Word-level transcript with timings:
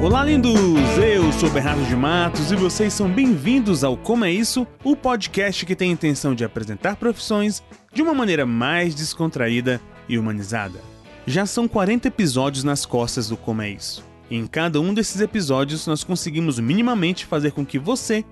Olá, 0.00 0.24
lindos! 0.24 0.56
Eu 0.96 1.32
sou 1.32 1.50
Bernardo 1.50 1.84
de 1.84 1.96
Matos 1.96 2.52
e 2.52 2.56
vocês 2.56 2.92
são 2.92 3.10
bem-vindos 3.10 3.82
ao 3.82 3.96
Como 3.96 4.24
é 4.24 4.30
Isso, 4.30 4.64
o 4.84 4.94
podcast 4.94 5.66
que 5.66 5.74
tem 5.74 5.90
a 5.90 5.92
intenção 5.92 6.36
de 6.36 6.44
apresentar 6.44 6.94
profissões 6.94 7.64
de 7.92 8.00
uma 8.00 8.14
maneira 8.14 8.46
mais 8.46 8.94
descontraída 8.94 9.80
e 10.08 10.16
humanizada. 10.16 10.78
Já 11.26 11.44
são 11.46 11.66
40 11.66 12.06
episódios 12.06 12.62
nas 12.62 12.86
costas 12.86 13.28
do 13.28 13.36
Como 13.36 13.60
é 13.60 13.70
Isso. 13.70 14.04
E 14.30 14.36
em 14.36 14.46
cada 14.46 14.80
um 14.80 14.94
desses 14.94 15.20
episódios 15.20 15.84
nós 15.88 16.04
conseguimos 16.04 16.60
minimamente 16.60 17.26
fazer 17.26 17.50
com 17.50 17.66
que 17.66 17.78
você 17.78 18.24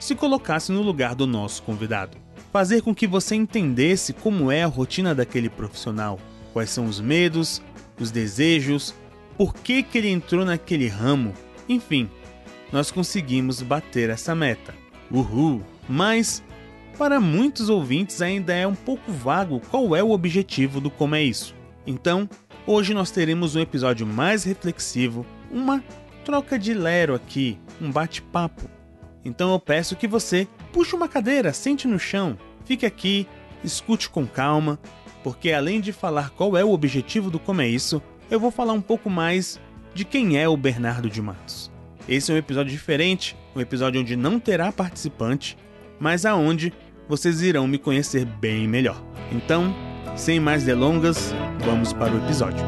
se 0.00 0.16
colocasse 0.16 0.72
no 0.72 0.82
lugar 0.82 1.14
do 1.14 1.24
nosso 1.24 1.62
convidado. 1.62 2.18
Fazer 2.52 2.82
com 2.82 2.92
que 2.92 3.06
você 3.06 3.36
entendesse 3.36 4.12
como 4.12 4.50
é 4.50 4.64
a 4.64 4.66
rotina 4.66 5.14
daquele 5.14 5.48
profissional, 5.48 6.18
quais 6.52 6.70
são 6.70 6.86
os 6.86 7.00
medos, 7.00 7.62
os 8.00 8.10
desejos, 8.10 8.92
por 9.42 9.54
que, 9.54 9.82
que 9.82 9.98
ele 9.98 10.08
entrou 10.08 10.44
naquele 10.44 10.86
ramo, 10.86 11.34
enfim, 11.68 12.08
nós 12.70 12.92
conseguimos 12.92 13.60
bater 13.60 14.08
essa 14.08 14.36
meta. 14.36 14.72
Uhul! 15.10 15.64
Mas, 15.88 16.40
para 16.96 17.18
muitos 17.18 17.68
ouvintes 17.68 18.22
ainda 18.22 18.54
é 18.54 18.64
um 18.64 18.74
pouco 18.76 19.10
vago 19.10 19.60
qual 19.68 19.96
é 19.96 20.02
o 20.02 20.12
objetivo 20.12 20.80
do 20.80 20.88
Como 20.88 21.16
é 21.16 21.24
Isso. 21.24 21.56
Então, 21.84 22.30
hoje 22.64 22.94
nós 22.94 23.10
teremos 23.10 23.56
um 23.56 23.60
episódio 23.60 24.06
mais 24.06 24.44
reflexivo, 24.44 25.26
uma 25.50 25.82
troca 26.24 26.56
de 26.56 26.72
lero 26.72 27.12
aqui, 27.12 27.58
um 27.80 27.90
bate-papo. 27.90 28.70
Então 29.24 29.50
eu 29.50 29.58
peço 29.58 29.96
que 29.96 30.06
você 30.06 30.46
puxe 30.72 30.94
uma 30.94 31.08
cadeira, 31.08 31.52
sente 31.52 31.88
no 31.88 31.98
chão, 31.98 32.38
fique 32.64 32.86
aqui, 32.86 33.26
escute 33.64 34.08
com 34.08 34.24
calma, 34.24 34.78
porque 35.24 35.50
além 35.50 35.80
de 35.80 35.92
falar 35.92 36.30
qual 36.30 36.56
é 36.56 36.64
o 36.64 36.70
objetivo 36.70 37.28
do 37.28 37.40
Como 37.40 37.60
é 37.60 37.66
Isso, 37.66 38.00
eu 38.32 38.40
vou 38.40 38.50
falar 38.50 38.72
um 38.72 38.80
pouco 38.80 39.10
mais 39.10 39.60
de 39.92 40.06
quem 40.06 40.38
é 40.38 40.48
o 40.48 40.56
Bernardo 40.56 41.10
de 41.10 41.20
Matos. 41.20 41.70
Esse 42.08 42.32
é 42.32 42.34
um 42.34 42.38
episódio 42.38 42.72
diferente, 42.72 43.36
um 43.54 43.60
episódio 43.60 44.00
onde 44.00 44.16
não 44.16 44.40
terá 44.40 44.72
participante, 44.72 45.54
mas 46.00 46.24
aonde 46.24 46.72
vocês 47.06 47.42
irão 47.42 47.66
me 47.66 47.76
conhecer 47.76 48.24
bem 48.24 48.66
melhor. 48.66 49.04
Então, 49.30 49.74
sem 50.16 50.40
mais 50.40 50.64
delongas, 50.64 51.34
vamos 51.62 51.92
para 51.92 52.14
o 52.14 52.24
episódio. 52.24 52.64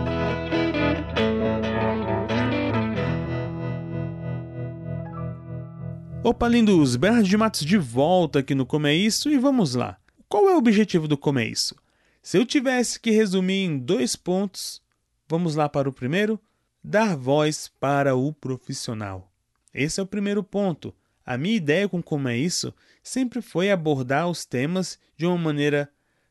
Opa, 6.22 6.46
lindos! 6.46 6.94
Bernardo 6.96 7.26
de 7.26 7.36
Matos 7.38 7.64
de 7.64 7.78
volta 7.78 8.40
aqui 8.40 8.54
no 8.54 8.66
Como 8.66 8.86
é 8.86 8.94
Isso 8.94 9.30
e 9.30 9.38
vamos 9.38 9.74
lá. 9.74 9.96
Qual 10.28 10.46
é 10.46 10.54
o 10.54 10.58
objetivo 10.58 11.08
do 11.08 11.16
Como 11.16 11.38
é 11.38 11.46
Isso? 11.46 11.74
Se 12.22 12.36
eu 12.36 12.44
tivesse 12.44 13.00
que 13.00 13.10
resumir 13.10 13.64
em 13.64 13.78
dois 13.78 14.14
pontos, 14.14 14.83
vamos 15.28 15.54
lá 15.54 15.68
para 15.68 15.88
o 15.88 15.92
primeiro: 15.92 16.40
dar 16.82 17.16
voz 17.16 17.68
para 17.80 18.14
o 18.14 18.32
profissional. 18.32 19.32
Esse 19.72 20.00
é 20.00 20.02
o 20.02 20.06
primeiro 20.06 20.42
ponto. 20.42 20.94
A 21.26 21.38
minha 21.38 21.56
ideia 21.56 21.88
com 21.88 22.02
Como 22.02 22.28
é 22.28 22.36
Isso 22.36 22.72
sempre 23.02 23.40
foi 23.40 23.70
abordar 23.70 24.28
os 24.28 24.44
temas 24.44 24.98
de 25.16 25.26
uma 25.26 25.38
maneira 25.38 25.90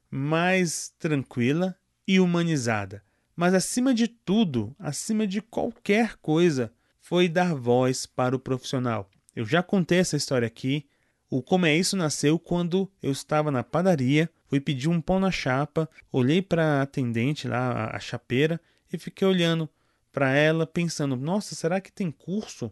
mais 0.09 0.93
tranquila 0.99 1.75
e 2.07 2.19
humanizada. 2.19 3.03
Mas 3.35 3.53
acima 3.53 3.93
de 3.93 4.07
tudo, 4.07 4.75
acima 4.77 5.25
de 5.25 5.41
qualquer 5.41 6.15
coisa, 6.17 6.71
foi 7.01 7.27
dar 7.27 7.55
voz 7.55 8.05
para 8.05 8.35
o 8.35 8.39
profissional. 8.39 9.09
Eu 9.35 9.45
já 9.45 9.63
contei 9.63 9.97
essa 9.97 10.15
história 10.15 10.45
aqui. 10.45 10.85
O 11.29 11.41
Como 11.41 11.65
é 11.65 11.75
Isso 11.75 11.97
nasceu 11.97 12.37
quando 12.37 12.89
eu 13.01 13.11
estava 13.11 13.49
na 13.49 13.63
padaria, 13.63 14.29
fui 14.45 14.59
pedir 14.59 14.87
um 14.87 15.01
pão 15.01 15.19
na 15.19 15.31
chapa, 15.31 15.89
olhei 16.11 16.43
para 16.43 16.63
a 16.63 16.81
atendente 16.83 17.47
lá, 17.47 17.89
a 17.91 17.99
chapeira, 17.99 18.61
e 18.95 18.99
fiquei 18.99 19.27
olhando 19.27 19.69
para 20.11 20.31
ela, 20.31 20.65
pensando: 20.65 21.15
nossa, 21.15 21.55
será 21.55 21.81
que 21.81 21.91
tem 21.91 22.11
curso 22.11 22.71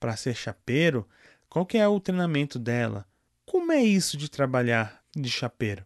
para 0.00 0.16
ser 0.16 0.34
chapeiro? 0.34 1.06
Qual 1.48 1.66
que 1.66 1.76
é 1.78 1.86
o 1.86 2.00
treinamento 2.00 2.58
dela? 2.58 3.06
Como 3.44 3.72
é 3.72 3.82
isso 3.82 4.16
de 4.16 4.30
trabalhar 4.30 5.02
de 5.14 5.28
chapeiro? 5.28 5.84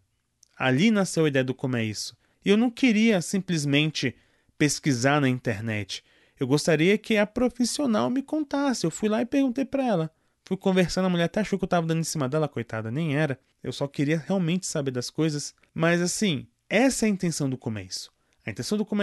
Ali 0.56 0.90
nasceu 0.90 1.24
a 1.24 1.28
ideia 1.28 1.44
do 1.44 1.54
como 1.54 1.76
é 1.76 1.84
isso. 1.84 2.16
E 2.44 2.48
eu 2.48 2.56
não 2.56 2.70
queria 2.70 3.20
simplesmente 3.20 4.14
pesquisar 4.56 5.20
na 5.20 5.28
internet. 5.28 6.04
Eu 6.38 6.46
gostaria 6.46 6.96
que 6.96 7.16
a 7.16 7.26
profissional 7.26 8.08
me 8.08 8.22
contasse. 8.22 8.86
Eu 8.86 8.90
fui 8.90 9.08
lá 9.08 9.20
e 9.20 9.26
perguntei 9.26 9.64
para 9.64 9.84
ela. 9.84 10.10
Fui 10.44 10.56
conversando, 10.56 11.06
a 11.06 11.08
mulher 11.08 11.24
até 11.24 11.40
achou 11.40 11.58
que 11.58 11.64
eu 11.64 11.66
estava 11.66 11.86
dando 11.86 12.00
em 12.00 12.04
cima 12.04 12.28
dela, 12.28 12.48
coitada, 12.48 12.90
nem 12.90 13.16
era. 13.16 13.38
Eu 13.62 13.72
só 13.72 13.88
queria 13.88 14.22
realmente 14.24 14.66
saber 14.66 14.92
das 14.92 15.10
coisas. 15.10 15.54
Mas 15.74 16.00
assim, 16.00 16.46
essa 16.68 17.04
é 17.04 17.08
a 17.08 17.10
intenção 17.10 17.50
do 17.50 17.58
Como 17.58 17.78
é. 17.78 17.88
A 18.46 18.50
intenção 18.50 18.78
do 18.78 18.84
Como 18.84 19.02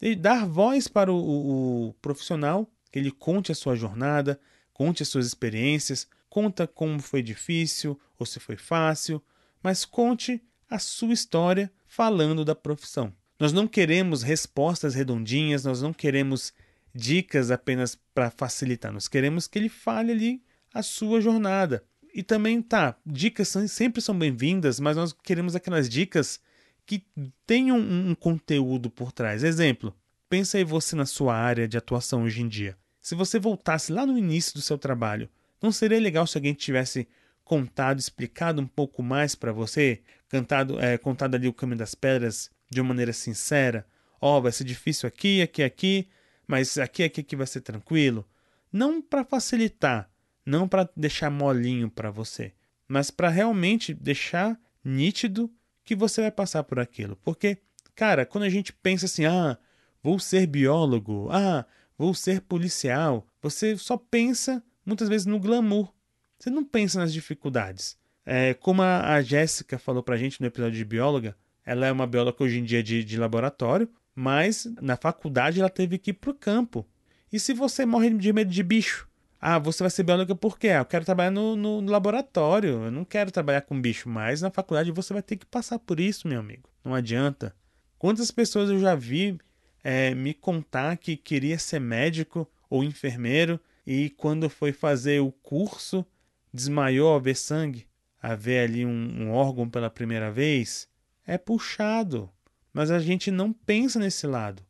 é 0.00 0.14
dar 0.14 0.46
voz 0.46 0.88
para 0.88 1.12
o, 1.12 1.16
o, 1.16 1.88
o 1.88 1.92
profissional, 1.94 2.70
que 2.90 2.98
ele 2.98 3.10
conte 3.10 3.52
a 3.52 3.54
sua 3.54 3.74
jornada, 3.76 4.38
conte 4.72 5.02
as 5.02 5.08
suas 5.08 5.26
experiências, 5.26 6.06
conta 6.28 6.66
como 6.66 7.00
foi 7.00 7.22
difícil 7.22 7.98
ou 8.18 8.26
se 8.26 8.40
foi 8.40 8.56
fácil, 8.56 9.22
mas 9.62 9.84
conte 9.84 10.42
a 10.68 10.78
sua 10.78 11.12
história 11.12 11.72
falando 11.86 12.44
da 12.44 12.54
profissão. 12.54 13.12
Nós 13.38 13.52
não 13.52 13.66
queremos 13.66 14.22
respostas 14.22 14.94
redondinhas, 14.94 15.64
nós 15.64 15.80
não 15.80 15.92
queremos 15.92 16.52
dicas 16.94 17.50
apenas 17.50 17.98
para 18.14 18.30
facilitar, 18.30 18.92
nós 18.92 19.08
queremos 19.08 19.46
que 19.46 19.58
ele 19.58 19.68
fale 19.68 20.12
ali 20.12 20.42
a 20.72 20.82
sua 20.82 21.20
jornada. 21.20 21.84
E 22.14 22.22
também 22.22 22.62
tá, 22.62 22.96
dicas 23.04 23.48
sempre 23.68 24.00
são 24.00 24.16
bem-vindas, 24.16 24.78
mas 24.78 24.96
nós 24.96 25.12
queremos 25.12 25.56
aquelas 25.56 25.88
dicas 25.88 26.40
que 26.86 27.04
tenham 27.46 27.78
um 27.78 28.14
conteúdo 28.14 28.90
por 28.90 29.12
trás. 29.12 29.42
Exemplo, 29.42 29.94
pensa 30.28 30.58
aí 30.58 30.64
você 30.64 30.94
na 30.94 31.06
sua 31.06 31.34
área 31.34 31.66
de 31.66 31.76
atuação 31.76 32.24
hoje 32.24 32.42
em 32.42 32.48
dia. 32.48 32.76
Se 33.00 33.14
você 33.14 33.38
voltasse 33.38 33.92
lá 33.92 34.06
no 34.06 34.16
início 34.18 34.54
do 34.54 34.62
seu 34.62 34.78
trabalho, 34.78 35.28
não 35.62 35.70
seria 35.72 36.00
legal 36.00 36.26
se 36.26 36.36
alguém 36.38 36.54
tivesse 36.54 37.08
contado, 37.44 37.98
explicado 37.98 38.60
um 38.60 38.66
pouco 38.66 39.02
mais 39.02 39.34
para 39.34 39.52
você, 39.52 40.02
cantado, 40.28 40.80
é, 40.80 40.96
contado 40.96 41.34
ali 41.34 41.46
o 41.46 41.52
caminho 41.52 41.78
das 41.78 41.94
pedras 41.94 42.50
de 42.70 42.80
uma 42.80 42.88
maneira 42.88 43.12
sincera. 43.12 43.86
Ó, 44.20 44.38
oh, 44.38 44.42
vai 44.42 44.52
ser 44.52 44.64
difícil 44.64 45.06
aqui, 45.06 45.42
aqui, 45.42 45.62
aqui, 45.62 46.08
mas 46.46 46.78
aqui, 46.78 47.02
aqui, 47.02 47.20
aqui 47.20 47.36
vai 47.36 47.46
ser 47.46 47.60
tranquilo. 47.60 48.26
Não 48.72 49.00
para 49.00 49.24
facilitar, 49.24 50.10
não 50.44 50.66
para 50.66 50.88
deixar 50.96 51.30
molinho 51.30 51.90
para 51.90 52.10
você, 52.10 52.52
mas 52.88 53.10
para 53.10 53.28
realmente 53.28 53.94
deixar 53.94 54.58
nítido 54.82 55.50
que 55.84 55.94
você 55.94 56.22
vai 56.22 56.30
passar 56.30 56.64
por 56.64 56.78
aquilo. 56.78 57.16
Porque, 57.16 57.58
cara, 57.94 58.24
quando 58.24 58.44
a 58.44 58.48
gente 58.48 58.72
pensa 58.72 59.06
assim, 59.06 59.24
ah, 59.24 59.58
vou 60.02 60.18
ser 60.18 60.46
biólogo, 60.46 61.28
ah, 61.30 61.66
vou 61.96 62.14
ser 62.14 62.40
policial, 62.40 63.26
você 63.42 63.76
só 63.76 63.96
pensa 63.96 64.62
muitas 64.84 65.08
vezes 65.08 65.26
no 65.26 65.38
glamour. 65.38 65.92
Você 66.38 66.50
não 66.50 66.64
pensa 66.64 66.98
nas 66.98 67.12
dificuldades. 67.12 67.96
É, 68.26 68.54
como 68.54 68.82
a, 68.82 69.14
a 69.14 69.22
Jéssica 69.22 69.78
falou 69.78 70.02
pra 70.02 70.16
gente 70.16 70.40
no 70.40 70.46
episódio 70.46 70.76
de 70.76 70.84
bióloga, 70.84 71.36
ela 71.64 71.86
é 71.86 71.92
uma 71.92 72.06
bióloga 72.06 72.42
hoje 72.42 72.58
em 72.58 72.64
dia 72.64 72.82
de, 72.82 73.04
de 73.04 73.16
laboratório, 73.16 73.88
mas 74.14 74.66
na 74.80 74.96
faculdade 74.96 75.60
ela 75.60 75.70
teve 75.70 75.98
que 75.98 76.10
ir 76.10 76.14
para 76.14 76.30
o 76.30 76.34
campo. 76.34 76.86
E 77.32 77.40
se 77.40 77.52
você 77.52 77.84
morre 77.84 78.10
de 78.10 78.32
medo 78.32 78.50
de 78.50 78.62
bicho? 78.62 79.08
Ah, 79.46 79.58
você 79.58 79.82
vai 79.82 79.90
ser 79.90 80.04
bióloga 80.04 80.34
por 80.34 80.58
quê? 80.58 80.70
Ah, 80.70 80.78
eu 80.78 80.86
quero 80.86 81.04
trabalhar 81.04 81.30
no, 81.30 81.54
no, 81.54 81.82
no, 81.82 81.92
laboratório, 81.92 82.84
eu 82.84 82.90
não 82.90 83.04
quero 83.04 83.30
trabalhar 83.30 83.60
com 83.60 83.78
bicho, 83.78 84.08
mas 84.08 84.40
na 84.40 84.50
faculdade 84.50 84.90
você 84.90 85.12
vai 85.12 85.22
ter 85.22 85.36
que 85.36 85.44
passar 85.44 85.78
por 85.78 86.00
isso, 86.00 86.26
meu 86.26 86.40
amigo. 86.40 86.68
Não 86.82 86.94
adianta. 86.94 87.54
Quantas 87.98 88.30
pessoas 88.30 88.70
eu 88.70 88.78
já 88.78 88.94
vi 88.94 89.38
é, 89.82 90.14
me 90.14 90.32
contar 90.32 90.96
que 90.96 91.14
queria 91.14 91.58
ser 91.58 91.78
médico 91.78 92.50
ou 92.70 92.82
enfermeiro 92.82 93.60
e 93.86 94.08
quando 94.08 94.48
foi 94.48 94.72
fazer 94.72 95.20
o 95.20 95.30
curso 95.30 96.06
desmaiou 96.50 97.08
ao 97.12 97.20
ver 97.20 97.36
sangue, 97.36 97.86
a 98.22 98.34
ver 98.34 98.60
ali 98.60 98.86
um, 98.86 99.24
um 99.24 99.30
órgão 99.30 99.68
pela 99.68 99.90
primeira 99.90 100.30
vez? 100.30 100.88
é 101.26 101.38
puxado. 101.38 102.30
Mas 102.72 102.90
a 102.90 102.98
gente 102.98 103.30
não 103.30 103.52
pensa 103.52 103.98
nesse 103.98 104.26
lado. 104.26 104.62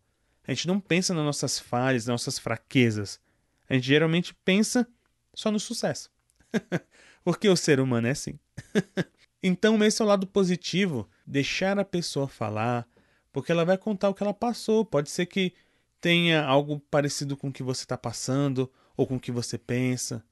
A 0.47 0.53
gente 0.53 0.69
não 0.69 0.79
pensa 0.79 1.15
nas 1.15 1.25
nossas 1.25 1.59
falhas, 1.59 2.07
nas 2.07 2.13
nossas 2.13 2.39
fraquezas. 2.39 3.21
A 3.69 3.75
gente 3.75 3.87
geralmente 3.87 4.35
pensa 4.45 4.87
só 5.35 5.51
no 5.51 5.61
sucesso. 5.61 6.11
Porque 7.25 7.49
o 7.49 7.57
ser 7.57 7.81
humano 7.81 8.07
é 8.07 8.11
assim. 8.11 8.39
então, 9.43 9.83
esse 9.83 10.01
é 10.03 10.05
o 10.05 10.09
lado 10.09 10.27
positivo, 10.27 11.09
deixar 11.27 11.79
a 11.79 11.85
pessoa 11.85 12.29
falar, 12.29 12.87
porque 13.33 13.51
ela 13.51 13.65
vai 13.65 13.79
contar 13.79 14.11
o 14.11 14.15
que 14.15 14.23
ela 14.23 14.35
passou. 14.35 14.85
Pode 14.85 15.11
ser 15.11 15.27
que 15.27 15.55
tenha 16.01 16.45
algo 16.45 16.79
parecido 16.91 17.37
com 17.37 17.49
o 17.49 17.53
que 17.53 17.63
você 17.63 17.85
está 17.85 17.97
passando 17.97 18.71
ou 18.97 19.07
com 19.07 19.17
o 19.17 19.21
que 19.21 19.33
você 19.33 19.57
pensa. 19.57 20.23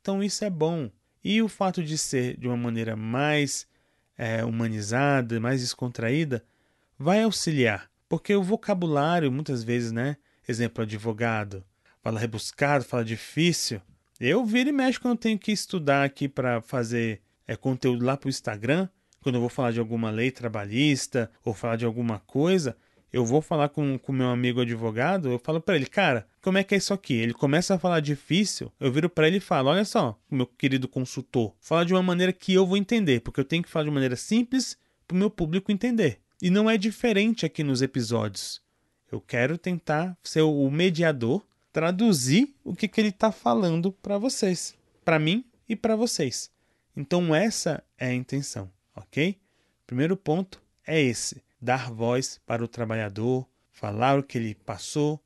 Então, 0.00 0.22
isso 0.22 0.44
é 0.44 0.48
bom. 0.48 0.88
E 1.22 1.42
o 1.42 1.48
fato 1.48 1.82
de 1.82 1.98
ser 1.98 2.36
de 2.38 2.46
uma 2.46 2.56
maneira 2.56 2.94
mais 2.94 3.66
é, 4.16 4.44
humanizada, 4.44 5.40
mais 5.40 5.60
descontraída, 5.60 6.44
vai 6.96 7.24
auxiliar. 7.24 7.90
Porque 8.08 8.34
o 8.34 8.42
vocabulário, 8.42 9.30
muitas 9.32 9.64
vezes, 9.64 9.90
né? 9.90 10.16
Exemplo, 10.48 10.84
advogado, 10.84 11.64
fala 12.06 12.20
rebuscado, 12.20 12.84
fala 12.84 13.04
difícil. 13.04 13.82
Eu 14.20 14.44
viro 14.44 14.68
e 14.68 14.72
mexo 14.72 15.00
quando 15.00 15.14
eu 15.14 15.20
tenho 15.20 15.36
que 15.36 15.50
estudar 15.50 16.04
aqui 16.04 16.28
para 16.28 16.60
fazer 16.60 17.20
é, 17.48 17.56
conteúdo 17.56 18.04
lá 18.04 18.16
para 18.16 18.28
o 18.28 18.30
Instagram, 18.30 18.88
quando 19.20 19.34
eu 19.34 19.40
vou 19.40 19.50
falar 19.50 19.72
de 19.72 19.80
alguma 19.80 20.08
lei 20.08 20.30
trabalhista 20.30 21.28
ou 21.44 21.52
falar 21.52 21.74
de 21.74 21.84
alguma 21.84 22.20
coisa, 22.20 22.76
eu 23.12 23.24
vou 23.24 23.42
falar 23.42 23.70
com 23.70 23.98
o 24.06 24.12
meu 24.12 24.28
amigo 24.28 24.60
advogado, 24.60 25.32
eu 25.32 25.38
falo 25.40 25.60
para 25.60 25.74
ele, 25.74 25.86
cara, 25.86 26.28
como 26.40 26.58
é 26.58 26.62
que 26.62 26.76
é 26.76 26.78
isso 26.78 26.94
aqui? 26.94 27.14
Ele 27.14 27.34
começa 27.34 27.74
a 27.74 27.78
falar 27.78 27.98
difícil, 27.98 28.72
eu 28.78 28.92
viro 28.92 29.10
para 29.10 29.26
ele 29.26 29.38
e 29.38 29.40
falo, 29.40 29.70
olha 29.70 29.84
só, 29.84 30.16
meu 30.30 30.46
querido 30.46 30.86
consultor, 30.86 31.56
fala 31.60 31.84
de 31.84 31.92
uma 31.92 32.04
maneira 32.04 32.32
que 32.32 32.54
eu 32.54 32.64
vou 32.64 32.76
entender, 32.76 33.20
porque 33.20 33.40
eu 33.40 33.44
tenho 33.44 33.64
que 33.64 33.68
falar 33.68 33.86
de 33.86 33.90
maneira 33.90 34.14
simples 34.14 34.78
para 35.08 35.16
o 35.16 35.18
meu 35.18 35.28
público 35.28 35.72
entender. 35.72 36.20
E 36.40 36.50
não 36.50 36.70
é 36.70 36.78
diferente 36.78 37.44
aqui 37.44 37.64
nos 37.64 37.82
episódios. 37.82 38.62
Eu 39.10 39.20
quero 39.20 39.58
tentar 39.58 40.16
ser 40.22 40.42
o 40.42 40.70
mediador, 40.70 41.44
traduzir 41.76 42.56
o 42.64 42.74
que, 42.74 42.88
que 42.88 42.98
ele 42.98 43.10
está 43.10 43.30
falando 43.30 43.92
para 43.92 44.16
vocês, 44.16 44.74
para 45.04 45.18
mim 45.18 45.44
e 45.68 45.76
para 45.76 45.94
vocês. 45.94 46.50
Então 46.96 47.34
essa 47.34 47.84
é 47.98 48.06
a 48.06 48.14
intenção, 48.14 48.72
ok? 48.94 49.38
Primeiro 49.86 50.16
ponto 50.16 50.62
é 50.86 50.98
esse: 50.98 51.42
dar 51.60 51.92
voz 51.92 52.40
para 52.46 52.64
o 52.64 52.68
trabalhador, 52.68 53.46
falar 53.70 54.18
o 54.18 54.22
que 54.22 54.38
ele 54.38 54.54
passou 54.54 55.22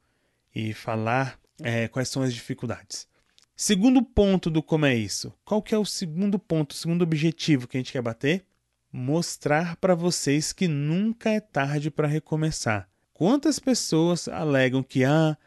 e 0.52 0.74
falar 0.74 1.38
é, 1.62 1.86
quais 1.86 2.08
são 2.08 2.20
as 2.20 2.34
dificuldades. 2.34 3.06
Segundo 3.54 4.02
ponto 4.02 4.50
do 4.50 4.60
como 4.60 4.86
é 4.86 4.94
isso. 4.96 5.32
Qual 5.44 5.62
que 5.62 5.72
é 5.72 5.78
o 5.78 5.84
segundo 5.84 6.36
ponto, 6.36 6.72
o 6.72 6.76
segundo 6.76 7.02
objetivo 7.02 7.68
que 7.68 7.76
a 7.76 7.80
gente 7.80 7.92
quer 7.92 8.02
bater? 8.02 8.44
Mostrar 8.92 9.76
para 9.76 9.94
vocês 9.94 10.52
que 10.52 10.66
nunca 10.66 11.30
é 11.30 11.38
tarde 11.38 11.92
para 11.92 12.08
recomeçar. 12.08 12.88
Quantas 13.14 13.60
pessoas 13.60 14.26
alegam 14.26 14.82
que 14.82 15.04
ah, 15.04 15.38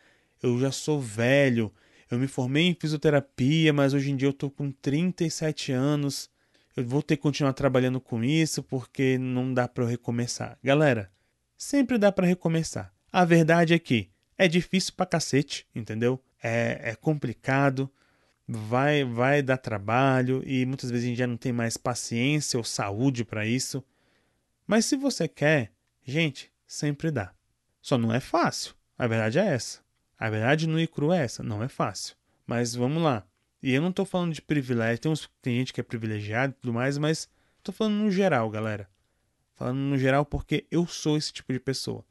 eu 0.43 0.59
já 0.59 0.71
sou 0.71 0.99
velho, 0.99 1.71
eu 2.11 2.19
me 2.19 2.27
formei 2.27 2.67
em 2.67 2.77
fisioterapia, 2.79 3.71
mas 3.71 3.93
hoje 3.93 4.11
em 4.11 4.15
dia 4.15 4.27
eu 4.27 4.31
estou 4.31 4.51
com 4.51 4.71
37 4.71 5.71
anos, 5.71 6.29
eu 6.75 6.85
vou 6.85 7.01
ter 7.01 7.15
que 7.15 7.23
continuar 7.23 7.53
trabalhando 7.53 7.99
com 8.01 8.23
isso 8.23 8.61
porque 8.61 9.17
não 9.17 9.53
dá 9.53 9.67
para 9.67 9.83
eu 9.83 9.87
recomeçar. 9.87 10.57
Galera, 10.63 11.11
sempre 11.57 11.97
dá 11.97 12.11
para 12.11 12.27
recomeçar. 12.27 12.93
A 13.11 13.23
verdade 13.23 13.73
é 13.73 13.79
que 13.79 14.09
é 14.37 14.47
difícil 14.47 14.93
pra 14.95 15.05
cacete, 15.05 15.65
entendeu? 15.73 16.21
É, 16.41 16.91
é 16.91 16.95
complicado, 16.95 17.89
vai, 18.47 19.03
vai 19.03 19.41
dar 19.41 19.57
trabalho 19.57 20.43
e 20.45 20.65
muitas 20.65 20.91
vezes 20.91 21.05
a 21.05 21.09
gente 21.09 21.17
já 21.17 21.27
não 21.27 21.37
tem 21.37 21.53
mais 21.53 21.77
paciência 21.77 22.57
ou 22.57 22.63
saúde 22.63 23.23
para 23.23 23.45
isso. 23.45 23.83
Mas 24.67 24.85
se 24.85 24.97
você 24.97 25.27
quer, 25.27 25.71
gente, 26.03 26.51
sempre 26.67 27.11
dá. 27.11 27.33
Só 27.81 27.97
não 27.97 28.13
é 28.13 28.19
fácil. 28.19 28.73
A 28.97 29.07
verdade 29.07 29.39
é 29.39 29.45
essa. 29.45 29.79
A 30.17 30.29
verdade 30.29 30.67
no 30.67 30.79
e 30.79 30.87
cru 30.87 31.11
é 31.11 31.23
essa. 31.23 31.43
Não 31.43 31.63
é 31.63 31.67
fácil. 31.67 32.15
Mas 32.45 32.75
vamos 32.75 33.01
lá. 33.01 33.25
E 33.61 33.73
eu 33.73 33.81
não 33.81 33.91
tô 33.91 34.05
falando 34.05 34.33
de 34.33 34.41
privilégio. 34.41 34.99
Tem, 34.99 35.11
uns, 35.11 35.29
tem 35.41 35.57
gente 35.57 35.73
que 35.73 35.79
é 35.79 35.83
privilegiado 35.83 36.53
e 36.53 36.61
tudo 36.61 36.73
mais, 36.73 36.97
mas 36.97 37.29
tô 37.63 37.71
falando 37.71 37.95
no 37.95 38.11
geral, 38.11 38.49
galera. 38.49 38.89
Falando 39.55 39.77
no 39.77 39.97
geral 39.97 40.25
porque 40.25 40.65
eu 40.69 40.85
sou 40.85 41.17
esse 41.17 41.31
tipo 41.31 41.53
de 41.53 41.59
pessoa. 41.59 42.03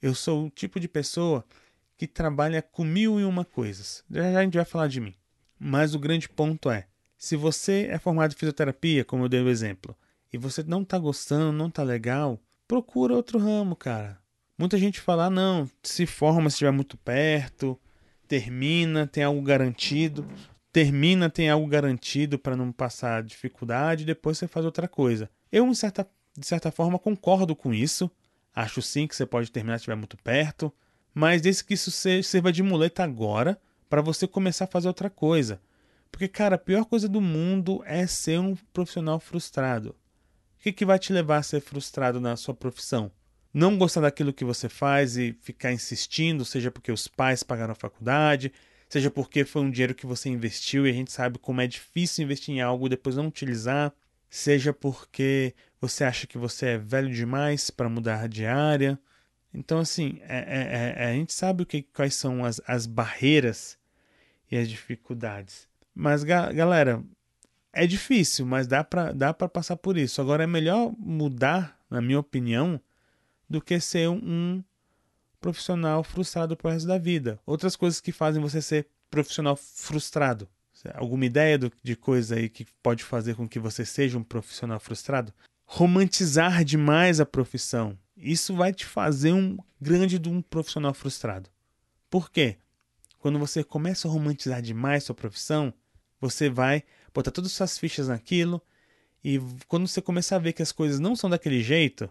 Eu 0.00 0.14
sou 0.14 0.46
o 0.46 0.50
tipo 0.50 0.78
de 0.78 0.88
pessoa 0.88 1.44
que 1.96 2.06
trabalha 2.06 2.62
com 2.62 2.84
mil 2.84 3.18
e 3.18 3.24
uma 3.24 3.44
coisas. 3.44 4.04
Já, 4.10 4.32
já 4.32 4.38
a 4.38 4.42
gente 4.42 4.56
vai 4.56 4.64
falar 4.64 4.88
de 4.88 5.00
mim. 5.00 5.14
Mas 5.58 5.94
o 5.94 5.98
grande 5.98 6.28
ponto 6.28 6.70
é: 6.70 6.86
se 7.16 7.36
você 7.36 7.88
é 7.90 7.98
formado 7.98 8.32
em 8.32 8.36
fisioterapia, 8.36 9.04
como 9.04 9.24
eu 9.24 9.28
dei 9.28 9.42
o 9.42 9.48
exemplo, 9.48 9.96
e 10.32 10.38
você 10.38 10.62
não 10.62 10.84
tá 10.84 10.98
gostando, 10.98 11.52
não 11.52 11.70
tá 11.70 11.82
legal, 11.82 12.40
procura 12.66 13.14
outro 13.14 13.38
ramo, 13.38 13.74
cara. 13.74 14.20
Muita 14.58 14.76
gente 14.76 15.00
fala, 15.00 15.26
ah, 15.26 15.30
não, 15.30 15.70
se 15.84 16.04
forma 16.04 16.50
se 16.50 16.54
estiver 16.54 16.72
muito 16.72 16.96
perto, 16.96 17.78
termina, 18.26 19.06
tem 19.06 19.22
algo 19.22 19.40
garantido. 19.40 20.26
Termina, 20.72 21.30
tem 21.30 21.48
algo 21.48 21.66
garantido 21.68 22.38
para 22.38 22.56
não 22.56 22.72
passar 22.72 23.22
dificuldade, 23.22 24.04
depois 24.04 24.36
você 24.36 24.48
faz 24.48 24.66
outra 24.66 24.88
coisa. 24.88 25.30
Eu, 25.50 25.68
de 25.70 25.76
certa, 25.76 26.08
de 26.36 26.46
certa 26.46 26.72
forma, 26.72 26.98
concordo 26.98 27.54
com 27.54 27.72
isso. 27.72 28.10
Acho 28.54 28.82
sim 28.82 29.06
que 29.06 29.14
você 29.14 29.24
pode 29.24 29.50
terminar 29.52 29.78
se 29.78 29.82
estiver 29.82 29.96
muito 29.96 30.16
perto, 30.18 30.72
mas 31.14 31.40
desde 31.40 31.62
que 31.62 31.74
isso 31.74 31.92
sirva 31.92 32.52
de 32.52 32.62
muleta 32.62 33.04
agora 33.04 33.60
para 33.88 34.02
você 34.02 34.26
começar 34.26 34.64
a 34.64 34.68
fazer 34.68 34.88
outra 34.88 35.08
coisa. 35.08 35.60
Porque, 36.10 36.26
cara, 36.26 36.56
a 36.56 36.58
pior 36.58 36.84
coisa 36.84 37.08
do 37.08 37.20
mundo 37.20 37.80
é 37.86 38.06
ser 38.08 38.40
um 38.40 38.56
profissional 38.72 39.20
frustrado. 39.20 39.90
O 40.58 40.62
que, 40.62 40.72
que 40.72 40.84
vai 40.84 40.98
te 40.98 41.12
levar 41.12 41.36
a 41.38 41.42
ser 41.42 41.60
frustrado 41.60 42.20
na 42.20 42.36
sua 42.36 42.54
profissão? 42.54 43.12
Não 43.52 43.78
gostar 43.78 44.02
daquilo 44.02 44.32
que 44.32 44.44
você 44.44 44.68
faz 44.68 45.16
e 45.16 45.32
ficar 45.40 45.72
insistindo, 45.72 46.44
seja 46.44 46.70
porque 46.70 46.92
os 46.92 47.08
pais 47.08 47.42
pagaram 47.42 47.72
a 47.72 47.76
faculdade, 47.76 48.52
seja 48.88 49.10
porque 49.10 49.44
foi 49.44 49.62
um 49.62 49.70
dinheiro 49.70 49.94
que 49.94 50.06
você 50.06 50.28
investiu 50.28 50.86
e 50.86 50.90
a 50.90 50.92
gente 50.92 51.12
sabe 51.12 51.38
como 51.38 51.60
é 51.60 51.66
difícil 51.66 52.24
investir 52.24 52.54
em 52.54 52.60
algo 52.60 52.86
e 52.86 52.90
depois 52.90 53.16
não 53.16 53.26
utilizar, 53.26 53.92
seja 54.28 54.72
porque 54.72 55.54
você 55.80 56.04
acha 56.04 56.26
que 56.26 56.38
você 56.38 56.66
é 56.66 56.78
velho 56.78 57.10
demais 57.12 57.70
para 57.70 57.88
mudar 57.88 58.28
de 58.28 58.44
área. 58.46 58.98
Então, 59.52 59.78
assim, 59.78 60.20
é, 60.22 60.38
é, 60.38 61.04
é, 61.04 61.10
a 61.10 61.12
gente 61.14 61.32
sabe 61.32 61.62
o 61.62 61.66
que, 61.66 61.82
quais 61.82 62.14
são 62.14 62.44
as, 62.44 62.60
as 62.66 62.86
barreiras 62.86 63.78
e 64.50 64.56
as 64.56 64.68
dificuldades. 64.68 65.66
Mas, 65.94 66.22
ga 66.22 66.52
galera, 66.52 67.02
é 67.72 67.86
difícil, 67.86 68.46
mas 68.46 68.66
dá 68.66 68.84
para 68.84 69.12
dá 69.12 69.32
passar 69.32 69.76
por 69.76 69.96
isso. 69.96 70.20
Agora, 70.20 70.44
é 70.44 70.46
melhor 70.46 70.92
mudar, 70.98 71.78
na 71.90 72.00
minha 72.00 72.18
opinião, 72.20 72.80
do 73.48 73.60
que 73.60 73.80
ser 73.80 74.08
um 74.08 74.62
profissional 75.40 76.02
frustrado 76.02 76.56
pro 76.56 76.70
resto 76.70 76.86
da 76.86 76.98
vida. 76.98 77.40
Outras 77.46 77.76
coisas 77.76 78.00
que 78.00 78.12
fazem 78.12 78.42
você 78.42 78.60
ser 78.60 78.86
profissional 79.10 79.56
frustrado. 79.56 80.48
Alguma 80.94 81.24
ideia 81.24 81.58
do, 81.58 81.72
de 81.82 81.96
coisa 81.96 82.36
aí 82.36 82.48
que 82.48 82.66
pode 82.82 83.02
fazer 83.02 83.34
com 83.34 83.48
que 83.48 83.58
você 83.58 83.84
seja 83.84 84.18
um 84.18 84.22
profissional 84.22 84.78
frustrado? 84.78 85.32
Romantizar 85.64 86.64
demais 86.64 87.20
a 87.20 87.26
profissão. 87.26 87.98
Isso 88.16 88.54
vai 88.54 88.72
te 88.72 88.84
fazer 88.84 89.32
um 89.32 89.56
grande 89.80 90.18
de 90.18 90.28
um 90.28 90.40
profissional 90.40 90.94
frustrado. 90.94 91.50
Por 92.08 92.30
quê? 92.30 92.56
Quando 93.18 93.38
você 93.38 93.64
começa 93.64 94.06
a 94.06 94.10
romantizar 94.10 94.62
demais 94.62 95.04
sua 95.04 95.14
profissão, 95.14 95.74
você 96.20 96.48
vai 96.48 96.84
botar 97.12 97.30
todas 97.30 97.50
as 97.50 97.56
suas 97.56 97.78
fichas 97.78 98.08
naquilo 98.08 98.62
e 99.22 99.40
quando 99.66 99.86
você 99.86 100.00
começar 100.00 100.36
a 100.36 100.40
ver 100.40 100.52
que 100.52 100.62
as 100.62 100.72
coisas 100.72 101.00
não 101.00 101.16
são 101.16 101.28
daquele 101.28 101.62
jeito, 101.62 102.08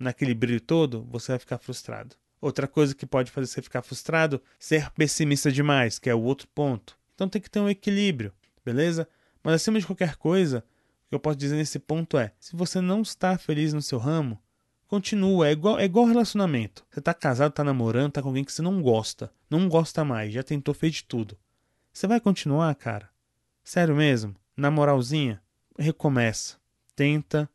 naquele 0.00 0.34
brilho 0.34 0.60
todo, 0.60 1.06
você 1.10 1.32
vai 1.32 1.38
ficar 1.38 1.58
frustrado. 1.58 2.16
Outra 2.40 2.66
coisa 2.66 2.94
que 2.94 3.04
pode 3.04 3.30
fazer 3.30 3.46
você 3.46 3.60
ficar 3.60 3.82
frustrado, 3.82 4.40
ser 4.58 4.90
pessimista 4.92 5.52
demais, 5.52 5.98
que 5.98 6.08
é 6.08 6.14
o 6.14 6.22
outro 6.22 6.48
ponto. 6.48 6.98
Então 7.14 7.28
tem 7.28 7.40
que 7.40 7.50
ter 7.50 7.60
um 7.60 7.68
equilíbrio, 7.68 8.32
beleza? 8.64 9.06
Mas 9.44 9.54
acima 9.54 9.78
de 9.78 9.86
qualquer 9.86 10.16
coisa, 10.16 10.64
o 11.06 11.08
que 11.10 11.14
eu 11.14 11.20
posso 11.20 11.36
dizer 11.36 11.56
nesse 11.56 11.78
ponto 11.78 12.16
é: 12.16 12.32
se 12.40 12.56
você 12.56 12.80
não 12.80 13.02
está 13.02 13.36
feliz 13.36 13.74
no 13.74 13.82
seu 13.82 13.98
ramo, 13.98 14.40
continua. 14.88 15.48
É 15.48 15.52
igual, 15.52 15.78
é 15.78 15.84
igual 15.84 16.06
relacionamento. 16.06 16.84
Você 16.90 16.98
está 16.98 17.12
casado, 17.12 17.50
está 17.50 17.62
namorando, 17.62 18.08
está 18.08 18.22
com 18.22 18.28
alguém 18.28 18.44
que 18.44 18.52
você 18.52 18.62
não 18.62 18.80
gosta, 18.80 19.30
não 19.50 19.68
gosta 19.68 20.02
mais, 20.02 20.32
já 20.32 20.42
tentou, 20.42 20.74
fez 20.74 20.94
de 20.94 21.04
tudo. 21.04 21.36
Você 21.92 22.06
vai 22.06 22.20
continuar, 22.20 22.74
cara? 22.74 23.10
Sério 23.62 23.94
mesmo? 23.94 24.34
Na 24.56 24.70
moralzinha? 24.70 25.42
Recomeça. 25.78 26.56
Tenta 26.96 27.48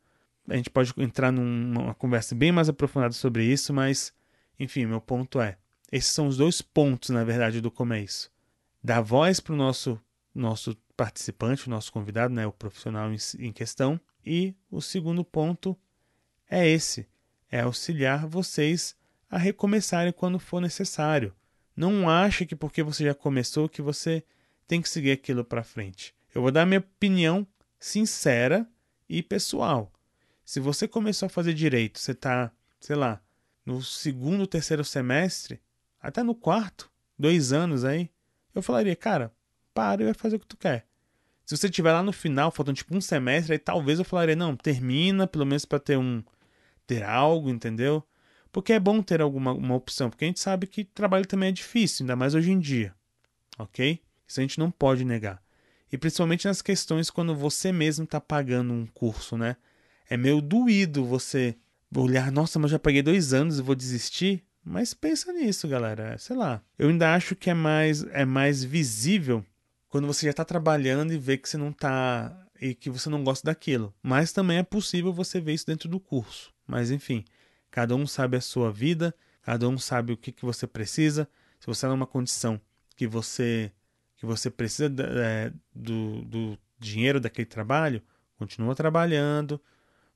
a 0.48 0.56
gente 0.56 0.70
pode 0.70 0.92
entrar 0.98 1.32
numa 1.32 1.94
conversa 1.94 2.34
bem 2.34 2.52
mais 2.52 2.68
aprofundada 2.68 3.12
sobre 3.12 3.44
isso, 3.44 3.72
mas, 3.72 4.12
enfim, 4.58 4.86
meu 4.86 5.00
ponto 5.00 5.40
é: 5.40 5.58
esses 5.90 6.12
são 6.12 6.26
os 6.26 6.36
dois 6.36 6.60
pontos, 6.62 7.10
na 7.10 7.24
verdade, 7.24 7.60
do 7.60 7.70
como 7.70 7.94
é. 7.94 8.04
Dar 8.82 9.00
voz 9.00 9.40
para 9.40 9.52
o 9.52 9.56
nosso, 9.56 10.00
nosso 10.34 10.76
participante, 10.96 11.66
o 11.66 11.70
nosso 11.70 11.92
convidado, 11.92 12.32
né, 12.32 12.46
o 12.46 12.52
profissional 12.52 13.10
em, 13.12 13.16
em 13.38 13.52
questão. 13.52 14.00
E 14.24 14.54
o 14.70 14.80
segundo 14.80 15.24
ponto 15.24 15.76
é 16.48 16.68
esse: 16.68 17.06
é 17.50 17.60
auxiliar 17.60 18.26
vocês 18.26 18.96
a 19.30 19.38
recomeçarem 19.38 20.12
quando 20.12 20.38
for 20.38 20.60
necessário. 20.60 21.34
Não 21.76 22.08
ache 22.08 22.46
que 22.46 22.56
porque 22.56 22.82
você 22.82 23.04
já 23.04 23.14
começou 23.14 23.68
que 23.68 23.82
você 23.82 24.24
tem 24.66 24.80
que 24.80 24.88
seguir 24.88 25.10
aquilo 25.10 25.44
para 25.44 25.62
frente. 25.62 26.14
Eu 26.34 26.42
vou 26.42 26.50
dar 26.50 26.66
minha 26.66 26.80
opinião 26.80 27.46
sincera 27.78 28.68
e 29.08 29.22
pessoal. 29.22 29.92
Se 30.46 30.60
você 30.60 30.86
começou 30.86 31.26
a 31.26 31.28
fazer 31.28 31.52
direito, 31.52 31.98
você 31.98 32.12
está, 32.12 32.52
sei 32.78 32.94
lá, 32.94 33.20
no 33.64 33.82
segundo, 33.82 34.46
terceiro 34.46 34.84
semestre, 34.84 35.60
até 36.00 36.22
no 36.22 36.36
quarto, 36.36 36.88
dois 37.18 37.52
anos 37.52 37.84
aí, 37.84 38.08
eu 38.54 38.62
falaria, 38.62 38.94
cara, 38.94 39.34
para 39.74 40.02
e 40.02 40.04
vai 40.04 40.14
fazer 40.14 40.36
o 40.36 40.38
que 40.38 40.46
tu 40.46 40.56
quer. 40.56 40.86
Se 41.44 41.56
você 41.56 41.66
estiver 41.66 41.92
lá 41.92 42.00
no 42.00 42.12
final, 42.12 42.52
faltando 42.52 42.76
tipo 42.76 42.96
um 42.96 43.00
semestre, 43.00 43.54
aí 43.54 43.58
talvez 43.58 43.98
eu 43.98 44.04
falaria, 44.04 44.36
não, 44.36 44.56
termina, 44.56 45.26
pelo 45.26 45.44
menos 45.44 45.64
para 45.64 45.80
ter 45.80 45.98
um 45.98 46.22
ter 46.86 47.02
algo, 47.02 47.50
entendeu? 47.50 48.00
Porque 48.52 48.72
é 48.72 48.78
bom 48.78 49.02
ter 49.02 49.20
alguma 49.20 49.52
uma 49.52 49.74
opção, 49.74 50.08
porque 50.08 50.24
a 50.24 50.28
gente 50.28 50.38
sabe 50.38 50.68
que 50.68 50.84
trabalho 50.84 51.26
também 51.26 51.48
é 51.48 51.52
difícil, 51.52 52.04
ainda 52.04 52.14
mais 52.14 52.36
hoje 52.36 52.52
em 52.52 52.60
dia. 52.60 52.94
OK? 53.58 54.00
Isso 54.24 54.38
a 54.38 54.42
gente 54.42 54.60
não 54.60 54.70
pode 54.70 55.04
negar. 55.04 55.42
E 55.90 55.98
principalmente 55.98 56.46
nas 56.46 56.62
questões 56.62 57.10
quando 57.10 57.34
você 57.34 57.72
mesmo 57.72 58.04
está 58.04 58.20
pagando 58.20 58.72
um 58.72 58.86
curso, 58.86 59.36
né? 59.36 59.56
É 60.08 60.16
meio 60.16 60.40
doído 60.40 61.04
você 61.04 61.56
olhar, 61.94 62.30
nossa, 62.30 62.58
mas 62.58 62.70
já 62.70 62.78
paguei 62.78 63.02
dois 63.02 63.32
anos 63.32 63.58
e 63.58 63.62
vou 63.62 63.74
desistir. 63.74 64.44
Mas 64.64 64.92
pensa 64.92 65.32
nisso, 65.32 65.68
galera. 65.68 66.18
Sei 66.18 66.36
lá. 66.36 66.62
Eu 66.78 66.88
ainda 66.88 67.14
acho 67.14 67.36
que 67.36 67.48
é 67.48 67.54
mais, 67.54 68.02
é 68.04 68.24
mais 68.24 68.62
visível 68.62 69.44
quando 69.88 70.06
você 70.06 70.26
já 70.26 70.30
está 70.30 70.44
trabalhando 70.44 71.12
e 71.12 71.18
vê 71.18 71.38
que 71.38 71.48
você 71.48 71.56
não 71.56 71.70
está 71.70 72.46
e 72.60 72.74
que 72.74 72.90
você 72.90 73.08
não 73.08 73.22
gosta 73.22 73.46
daquilo. 73.46 73.94
Mas 74.02 74.32
também 74.32 74.58
é 74.58 74.62
possível 74.62 75.12
você 75.12 75.40
ver 75.40 75.54
isso 75.54 75.66
dentro 75.66 75.88
do 75.88 76.00
curso. 76.00 76.52
Mas 76.66 76.90
enfim, 76.90 77.24
cada 77.70 77.94
um 77.94 78.06
sabe 78.06 78.36
a 78.36 78.40
sua 78.40 78.72
vida, 78.72 79.14
Cada 79.46 79.68
um 79.68 79.78
sabe 79.78 80.12
o 80.12 80.16
que, 80.16 80.32
que 80.32 80.44
você 80.44 80.66
precisa. 80.66 81.28
Se 81.60 81.68
você 81.68 81.78
está 81.78 81.88
numa 81.88 82.04
condição 82.06 82.60
que 82.96 83.06
você 83.06 83.70
que 84.16 84.26
você 84.26 84.50
precisa 84.50 84.92
é, 85.22 85.52
do, 85.72 86.22
do 86.22 86.58
dinheiro 86.80 87.20
daquele 87.20 87.46
trabalho, 87.46 88.02
continua 88.36 88.74
trabalhando. 88.74 89.60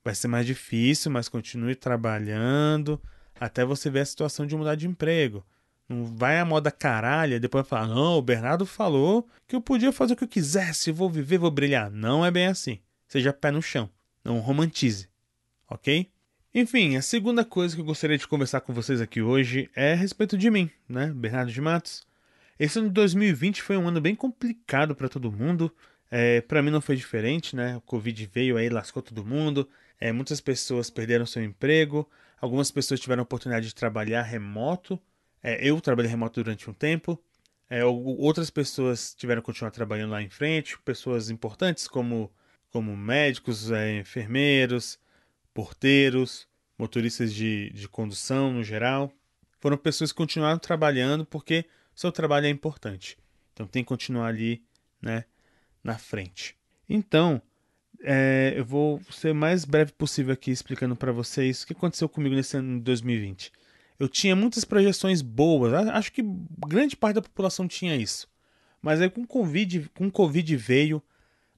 Vai 0.04 0.14
ser 0.14 0.28
mais 0.28 0.46
difícil, 0.46 1.10
mas 1.10 1.28
continue 1.28 1.74
trabalhando 1.74 3.00
até 3.38 3.64
você 3.64 3.90
ver 3.90 4.00
a 4.00 4.04
situação 4.04 4.46
de 4.46 4.56
mudar 4.56 4.74
de 4.74 4.86
emprego. 4.86 5.44
Não 5.88 6.04
vai 6.04 6.38
a 6.38 6.44
moda 6.44 6.70
caralha 6.70 7.40
depois 7.40 7.66
falar, 7.66 7.88
não, 7.88 8.16
o 8.16 8.22
Bernardo 8.22 8.64
falou 8.64 9.28
que 9.48 9.56
eu 9.56 9.60
podia 9.60 9.90
fazer 9.90 10.12
o 10.12 10.16
que 10.16 10.24
eu 10.24 10.28
quisesse, 10.28 10.92
vou 10.92 11.10
viver, 11.10 11.38
vou 11.38 11.50
brilhar. 11.50 11.90
Não 11.90 12.24
é 12.24 12.30
bem 12.30 12.46
assim. 12.46 12.78
Seja 13.08 13.32
pé 13.32 13.50
no 13.50 13.60
chão. 13.60 13.90
Não 14.24 14.38
romantize. 14.38 15.08
Ok? 15.68 16.08
Enfim, 16.54 16.96
a 16.96 17.02
segunda 17.02 17.44
coisa 17.44 17.74
que 17.74 17.80
eu 17.80 17.84
gostaria 17.84 18.18
de 18.18 18.26
conversar 18.26 18.60
com 18.60 18.72
vocês 18.72 19.00
aqui 19.00 19.20
hoje 19.20 19.70
é 19.74 19.92
a 19.92 19.96
respeito 19.96 20.36
de 20.36 20.50
mim, 20.50 20.70
né? 20.88 21.06
Bernardo 21.14 21.50
de 21.50 21.60
Matos. 21.60 22.06
Esse 22.58 22.78
ano 22.78 22.88
de 22.88 22.94
2020 22.94 23.62
foi 23.62 23.76
um 23.76 23.88
ano 23.88 24.00
bem 24.00 24.14
complicado 24.14 24.94
para 24.94 25.08
todo 25.08 25.32
mundo. 25.32 25.74
É, 26.10 26.40
para 26.40 26.62
mim 26.62 26.70
não 26.70 26.80
foi 26.80 26.94
diferente, 26.94 27.56
né? 27.56 27.76
O 27.76 27.80
Covid 27.80 28.30
veio 28.32 28.56
aí, 28.56 28.68
lascou 28.68 29.02
todo 29.02 29.24
mundo. 29.24 29.68
É, 30.00 30.12
muitas 30.12 30.40
pessoas 30.40 30.88
perderam 30.88 31.26
seu 31.26 31.42
emprego. 31.42 32.08
Algumas 32.40 32.70
pessoas 32.70 33.00
tiveram 33.00 33.20
a 33.20 33.24
oportunidade 33.24 33.66
de 33.66 33.74
trabalhar 33.74 34.22
remoto 34.22 35.00
é, 35.42 35.66
eu 35.66 35.80
trabalhei 35.80 36.10
remoto 36.10 36.42
durante 36.42 36.68
um 36.68 36.72
tempo. 36.72 37.22
É, 37.68 37.84
outras 37.84 38.50
pessoas 38.50 39.14
tiveram 39.14 39.40
que 39.40 39.46
continuar 39.46 39.70
trabalhando 39.70 40.10
lá 40.10 40.20
em 40.20 40.28
frente, 40.28 40.78
pessoas 40.80 41.30
importantes 41.30 41.86
como, 41.86 42.30
como 42.70 42.96
médicos, 42.96 43.70
é, 43.70 43.98
enfermeiros, 43.98 44.98
porteiros, 45.54 46.48
motoristas 46.76 47.32
de, 47.32 47.70
de 47.70 47.88
condução 47.88 48.52
no 48.52 48.64
geral. 48.64 49.12
Foram 49.60 49.76
pessoas 49.76 50.10
que 50.10 50.16
continuaram 50.16 50.58
trabalhando 50.58 51.24
porque 51.24 51.64
seu 51.94 52.10
trabalho 52.10 52.46
é 52.46 52.50
importante. 52.50 53.16
Então 53.52 53.66
tem 53.66 53.84
que 53.84 53.88
continuar 53.88 54.26
ali 54.28 54.62
né, 55.00 55.24
na 55.82 55.96
frente. 55.96 56.56
Então, 56.88 57.40
é, 58.02 58.54
eu 58.56 58.64
vou 58.64 59.00
ser 59.10 59.32
o 59.32 59.34
mais 59.34 59.64
breve 59.64 59.92
possível 59.92 60.32
aqui 60.32 60.50
explicando 60.50 60.96
para 60.96 61.12
vocês 61.12 61.62
o 61.62 61.66
que 61.66 61.72
aconteceu 61.72 62.08
comigo 62.08 62.34
nesse 62.34 62.56
ano 62.56 62.78
de 62.78 62.84
2020 62.84 63.52
eu 64.00 64.08
tinha 64.08 64.34
muitas 64.34 64.64
projeções 64.64 65.20
boas. 65.20 65.74
Acho 65.74 66.10
que 66.10 66.22
grande 66.66 66.96
parte 66.96 67.16
da 67.16 67.22
população 67.22 67.68
tinha 67.68 67.94
isso. 67.94 68.26
Mas 68.80 68.98
aí 69.02 69.10
com 69.10 69.26
Covid, 69.26 69.90
com 69.94 70.10
Covid 70.10 70.56
veio, 70.56 71.02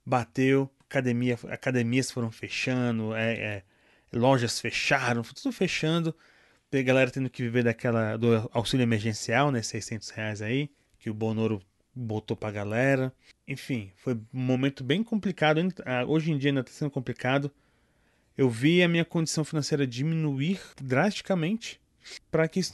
bateu, 0.05 0.69
academia, 0.81 1.39
academias 1.49 2.11
foram 2.11 2.33
fechando, 2.33 3.15
é, 3.15 3.35
é, 3.35 3.63
lojas 4.13 4.59
fecharam, 4.61 5.23
tudo 5.23 5.53
fechando. 5.53 6.13
Tem 6.69 6.85
galera 6.85 7.13
tendo 7.13 7.31
que 7.31 7.43
viver 7.43 7.63
daquela 7.63 8.17
do 8.17 8.51
auxílio 8.53 8.83
emergencial, 8.83 9.53
né, 9.53 9.63
600 9.63 10.11
reais 10.11 10.43
aí, 10.43 10.69
que 10.99 11.09
o 11.09 11.15
Bonoro 11.15 11.63
botou 11.95 12.37
pra 12.37 12.51
galera. 12.51 13.13
Enfim, 13.47 13.91
foi 13.97 14.15
um 14.15 14.41
momento 14.41 14.83
bem 14.83 15.03
complicado. 15.03 15.61
Ah, 15.85 16.05
hoje 16.05 16.33
em 16.33 16.39
dia 16.39 16.51
ainda 16.51 16.61
está 16.61 16.73
sendo 16.73 16.91
complicado. 16.91 17.51
Eu 18.37 18.49
vi 18.49 18.83
a 18.83 18.89
minha 18.89 19.05
condição 19.05 19.45
financeira 19.45 19.87
diminuir 19.87 20.61
drasticamente 20.81 21.81
para 22.31 22.49
que 22.49 22.61
isso 22.61 22.73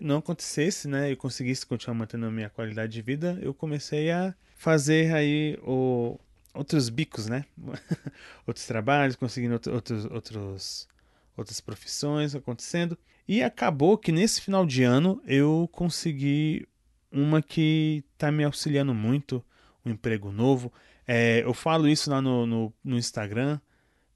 não, 0.00 0.18
acontecesse, 0.18 0.88
né, 0.88 1.10
e 1.10 1.16
conseguisse 1.16 1.64
continuar 1.64 1.94
mantendo 1.94 2.26
a 2.26 2.30
minha 2.30 2.50
qualidade 2.50 2.92
de 2.92 3.02
vida, 3.02 3.38
eu 3.40 3.54
comecei 3.54 4.10
a 4.10 4.34
fazer 4.56 5.14
aí 5.14 5.58
o, 5.62 6.18
outros 6.54 6.88
bicos, 6.88 7.26
né, 7.26 7.44
outros 8.46 8.66
trabalhos, 8.66 9.16
conseguindo 9.16 9.54
outros, 9.54 10.04
outros, 10.06 10.88
outras 11.36 11.60
profissões 11.60 12.34
acontecendo, 12.34 12.98
e 13.26 13.42
acabou 13.42 13.98
que 13.98 14.12
nesse 14.12 14.40
final 14.40 14.64
de 14.64 14.82
ano 14.82 15.20
eu 15.26 15.68
consegui 15.72 16.68
uma 17.10 17.42
que 17.42 18.04
está 18.14 18.30
me 18.30 18.44
auxiliando 18.44 18.94
muito, 18.94 19.44
um 19.84 19.90
emprego 19.90 20.30
novo. 20.32 20.72
É, 21.06 21.42
eu 21.42 21.54
falo 21.54 21.88
isso 21.88 22.10
lá 22.10 22.20
no, 22.20 22.46
no, 22.46 22.72
no 22.82 22.98
Instagram, 22.98 23.60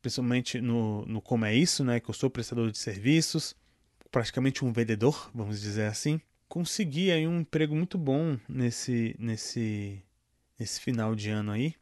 principalmente 0.02 0.60
no, 0.60 1.04
no 1.06 1.20
Como 1.20 1.44
é 1.44 1.54
Isso, 1.54 1.84
né? 1.84 2.00
Que 2.00 2.10
eu 2.10 2.14
sou 2.14 2.30
prestador 2.30 2.70
de 2.70 2.78
serviços 2.78 3.54
praticamente 4.10 4.64
um 4.64 4.72
vendedor, 4.72 5.30
vamos 5.34 5.60
dizer 5.60 5.86
assim, 5.86 6.20
consegui 6.48 7.10
aí 7.10 7.26
um 7.26 7.40
emprego 7.40 7.74
muito 7.74 7.96
bom 7.96 8.36
nesse 8.48 9.14
nesse 9.18 10.02
nesse 10.58 10.80
final 10.80 11.14
de 11.14 11.30
ano 11.30 11.52
aí. 11.52 11.74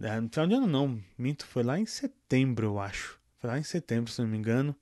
É, 0.00 0.20
no 0.20 0.28
final 0.28 0.46
de 0.46 0.54
ano 0.54 0.66
não, 0.66 1.02
minto, 1.16 1.44
foi 1.46 1.62
lá 1.62 1.78
em 1.78 1.86
setembro, 1.86 2.66
eu 2.66 2.78
acho. 2.78 3.18
Foi 3.40 3.50
lá 3.50 3.58
em 3.58 3.64
setembro, 3.64 4.10
se 4.10 4.20
não 4.20 4.28
me 4.28 4.38
engano. 4.38 4.74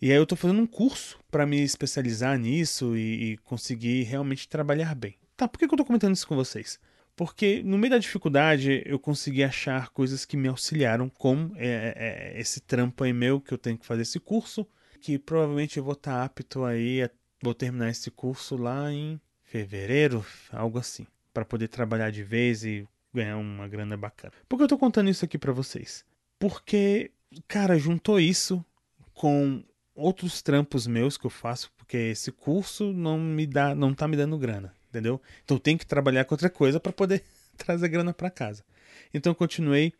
E 0.00 0.10
aí 0.10 0.16
eu 0.16 0.26
tô 0.26 0.36
fazendo 0.36 0.60
um 0.60 0.66
curso 0.66 1.18
para 1.30 1.46
me 1.46 1.62
especializar 1.62 2.38
nisso 2.38 2.96
e, 2.96 3.32
e, 3.32 3.36
conseguir 3.38 4.02
realmente 4.02 4.48
trabalhar 4.48 4.94
bem. 4.94 5.16
Tá, 5.36 5.48
por 5.48 5.58
que, 5.58 5.64
eu 5.64 5.68
tô 5.68 5.84
comentando 5.84 6.14
isso 6.14 6.26
com 6.26 6.36
vocês? 6.36 6.78
Porque 7.16 7.62
no 7.62 7.78
meio 7.78 7.92
da 7.92 7.98
dificuldade 7.98 8.82
eu 8.84 8.98
consegui 8.98 9.44
achar 9.44 9.90
coisas 9.90 10.24
que 10.24 10.36
me 10.36 10.48
auxiliaram, 10.48 11.08
como 11.08 11.52
é, 11.56 11.94
é, 11.96 12.36
é 12.36 12.40
esse 12.40 12.60
trampo 12.60 13.04
aí 13.04 13.12
meu 13.12 13.40
que 13.40 13.54
eu 13.54 13.58
tenho 13.58 13.78
que 13.78 13.86
fazer 13.86 14.02
esse 14.02 14.18
curso 14.18 14.66
que 15.04 15.18
provavelmente 15.18 15.76
eu 15.76 15.84
vou 15.84 15.92
estar 15.92 16.12
tá 16.12 16.24
apto 16.24 16.64
aí, 16.64 17.06
vou 17.42 17.52
terminar 17.52 17.90
esse 17.90 18.10
curso 18.10 18.56
lá 18.56 18.90
em 18.90 19.20
fevereiro, 19.42 20.24
algo 20.50 20.78
assim, 20.78 21.06
para 21.30 21.44
poder 21.44 21.68
trabalhar 21.68 22.10
de 22.10 22.22
vez 22.22 22.64
e 22.64 22.88
ganhar 23.12 23.36
uma 23.36 23.68
grana 23.68 23.98
bacana. 23.98 24.32
Por 24.48 24.56
que 24.56 24.62
eu 24.62 24.68
tô 24.68 24.78
contando 24.78 25.10
isso 25.10 25.22
aqui 25.22 25.36
para 25.36 25.52
vocês? 25.52 26.06
Porque, 26.38 27.10
cara, 27.46 27.78
juntou 27.78 28.18
isso 28.18 28.64
com 29.12 29.62
outros 29.94 30.42
trampos 30.42 30.86
meus 30.86 31.16
que 31.16 31.24
eu 31.24 31.30
faço, 31.30 31.70
porque 31.76 31.96
esse 31.96 32.32
curso 32.32 32.92
não 32.92 33.18
me 33.18 33.46
dá, 33.46 33.74
não 33.74 33.94
tá 33.94 34.08
me 34.08 34.16
dando 34.16 34.36
grana, 34.36 34.74
entendeu? 34.88 35.20
Então 35.44 35.56
eu 35.56 35.60
tenho 35.60 35.78
que 35.78 35.86
trabalhar 35.86 36.24
com 36.24 36.34
outra 36.34 36.50
coisa 36.50 36.80
para 36.80 36.92
poder 36.92 37.22
trazer 37.56 37.88
grana 37.88 38.12
para 38.12 38.30
casa. 38.30 38.64
Então 39.12 39.30
eu 39.30 39.36
continuei 39.36 39.92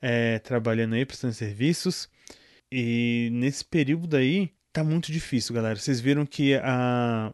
é, 0.00 0.38
trabalhando 0.40 0.94
aí, 0.94 1.04
prestando 1.04 1.34
serviços. 1.34 2.08
E 2.70 3.28
nesse 3.32 3.64
período 3.64 4.16
aí, 4.16 4.50
tá 4.72 4.82
muito 4.82 5.12
difícil, 5.12 5.54
galera. 5.54 5.76
Vocês 5.76 6.00
viram 6.00 6.26
que 6.26 6.54
a, 6.56 7.32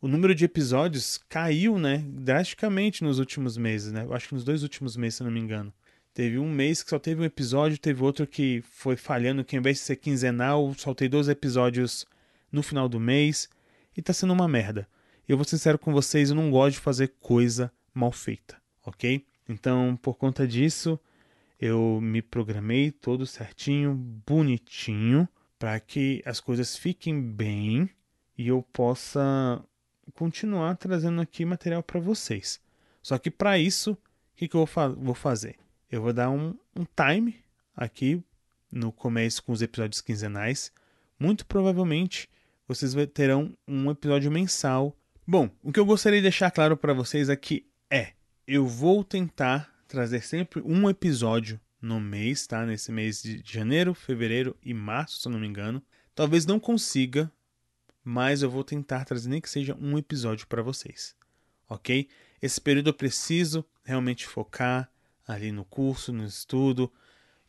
o 0.00 0.06
número 0.06 0.34
de 0.34 0.44
episódios 0.44 1.18
caiu, 1.28 1.78
né, 1.78 2.04
drasticamente 2.06 3.02
nos 3.02 3.18
últimos 3.18 3.56
meses, 3.56 3.90
né? 3.92 4.04
Eu 4.04 4.12
acho 4.12 4.28
que 4.28 4.34
nos 4.34 4.44
dois 4.44 4.62
últimos 4.62 4.96
meses, 4.96 5.16
se 5.16 5.24
não 5.24 5.30
me 5.30 5.40
engano. 5.40 5.72
Teve 6.14 6.38
um 6.38 6.48
mês 6.48 6.82
que 6.82 6.90
só 6.90 6.98
teve 6.98 7.20
um 7.20 7.24
episódio, 7.24 7.76
teve 7.76 8.02
outro 8.02 8.24
que 8.24 8.62
foi 8.70 8.96
falhando, 8.96 9.44
que 9.44 9.56
ao 9.56 9.60
invés 9.60 9.78
de 9.78 9.82
ser 9.82 9.96
quinzenal, 9.96 10.72
soltei 10.74 11.08
dois 11.08 11.28
episódios 11.28 12.06
no 12.52 12.62
final 12.62 12.88
do 12.88 13.00
mês. 13.00 13.48
E 13.96 14.00
tá 14.00 14.12
sendo 14.12 14.32
uma 14.32 14.46
merda. 14.46 14.88
Eu 15.28 15.36
vou 15.36 15.44
ser 15.44 15.58
sincero 15.58 15.78
com 15.78 15.92
vocês, 15.92 16.30
eu 16.30 16.36
não 16.36 16.50
gosto 16.50 16.76
de 16.76 16.80
fazer 16.80 17.14
coisa 17.20 17.72
mal 17.92 18.12
feita, 18.12 18.56
ok? 18.86 19.26
Então, 19.48 19.98
por 20.00 20.14
conta 20.14 20.46
disso, 20.46 20.98
eu 21.60 21.98
me 22.00 22.22
programei 22.22 22.90
todo 22.90 23.26
certinho, 23.26 23.94
bonitinho, 24.26 25.28
para 25.58 25.80
que 25.80 26.22
as 26.26 26.40
coisas 26.40 26.76
fiquem 26.76 27.20
bem 27.20 27.88
e 28.36 28.48
eu 28.48 28.62
possa 28.72 29.64
continuar 30.12 30.76
trazendo 30.76 31.20
aqui 31.20 31.44
material 31.44 31.82
para 31.82 31.98
vocês. 31.98 32.60
Só 33.02 33.18
que 33.18 33.30
para 33.30 33.58
isso, 33.58 33.92
o 33.92 33.98
que, 34.36 34.46
que 34.46 34.54
eu 34.54 34.60
vou, 34.60 34.66
fa 34.66 34.88
vou, 34.88 35.14
fazer? 35.14 35.56
Eu 35.94 36.02
vou 36.02 36.12
dar 36.12 36.28
um, 36.28 36.52
um 36.74 36.84
time 36.84 37.36
aqui 37.76 38.20
no 38.68 38.90
começo 38.90 39.40
com 39.44 39.52
os 39.52 39.62
episódios 39.62 40.00
quinzenais. 40.00 40.72
Muito 41.16 41.46
provavelmente 41.46 42.28
vocês 42.66 42.92
terão 43.14 43.56
um 43.64 43.88
episódio 43.88 44.28
mensal. 44.28 44.98
Bom, 45.24 45.48
o 45.62 45.70
que 45.70 45.78
eu 45.78 45.86
gostaria 45.86 46.18
de 46.18 46.24
deixar 46.24 46.50
claro 46.50 46.76
para 46.76 46.92
vocês 46.92 47.30
aqui 47.30 47.64
é: 47.88 48.12
eu 48.44 48.66
vou 48.66 49.04
tentar 49.04 49.72
trazer 49.86 50.24
sempre 50.24 50.60
um 50.66 50.90
episódio 50.90 51.60
no 51.80 52.00
mês, 52.00 52.44
tá? 52.44 52.66
Nesse 52.66 52.90
mês 52.90 53.22
de 53.22 53.40
janeiro, 53.44 53.94
fevereiro 53.94 54.56
e 54.64 54.74
março, 54.74 55.20
se 55.20 55.28
eu 55.28 55.30
não 55.30 55.38
me 55.38 55.46
engano. 55.46 55.80
Talvez 56.12 56.44
não 56.44 56.58
consiga, 56.58 57.30
mas 58.02 58.42
eu 58.42 58.50
vou 58.50 58.64
tentar 58.64 59.04
trazer 59.04 59.28
nem 59.28 59.40
que 59.40 59.48
seja 59.48 59.78
um 59.80 59.96
episódio 59.96 60.48
para 60.48 60.60
vocês, 60.60 61.14
ok? 61.68 62.08
Esse 62.42 62.60
período 62.60 62.90
eu 62.90 62.94
preciso 62.94 63.64
realmente 63.84 64.26
focar 64.26 64.90
ali 65.26 65.52
no 65.52 65.64
curso, 65.64 66.12
no 66.12 66.24
estudo 66.24 66.92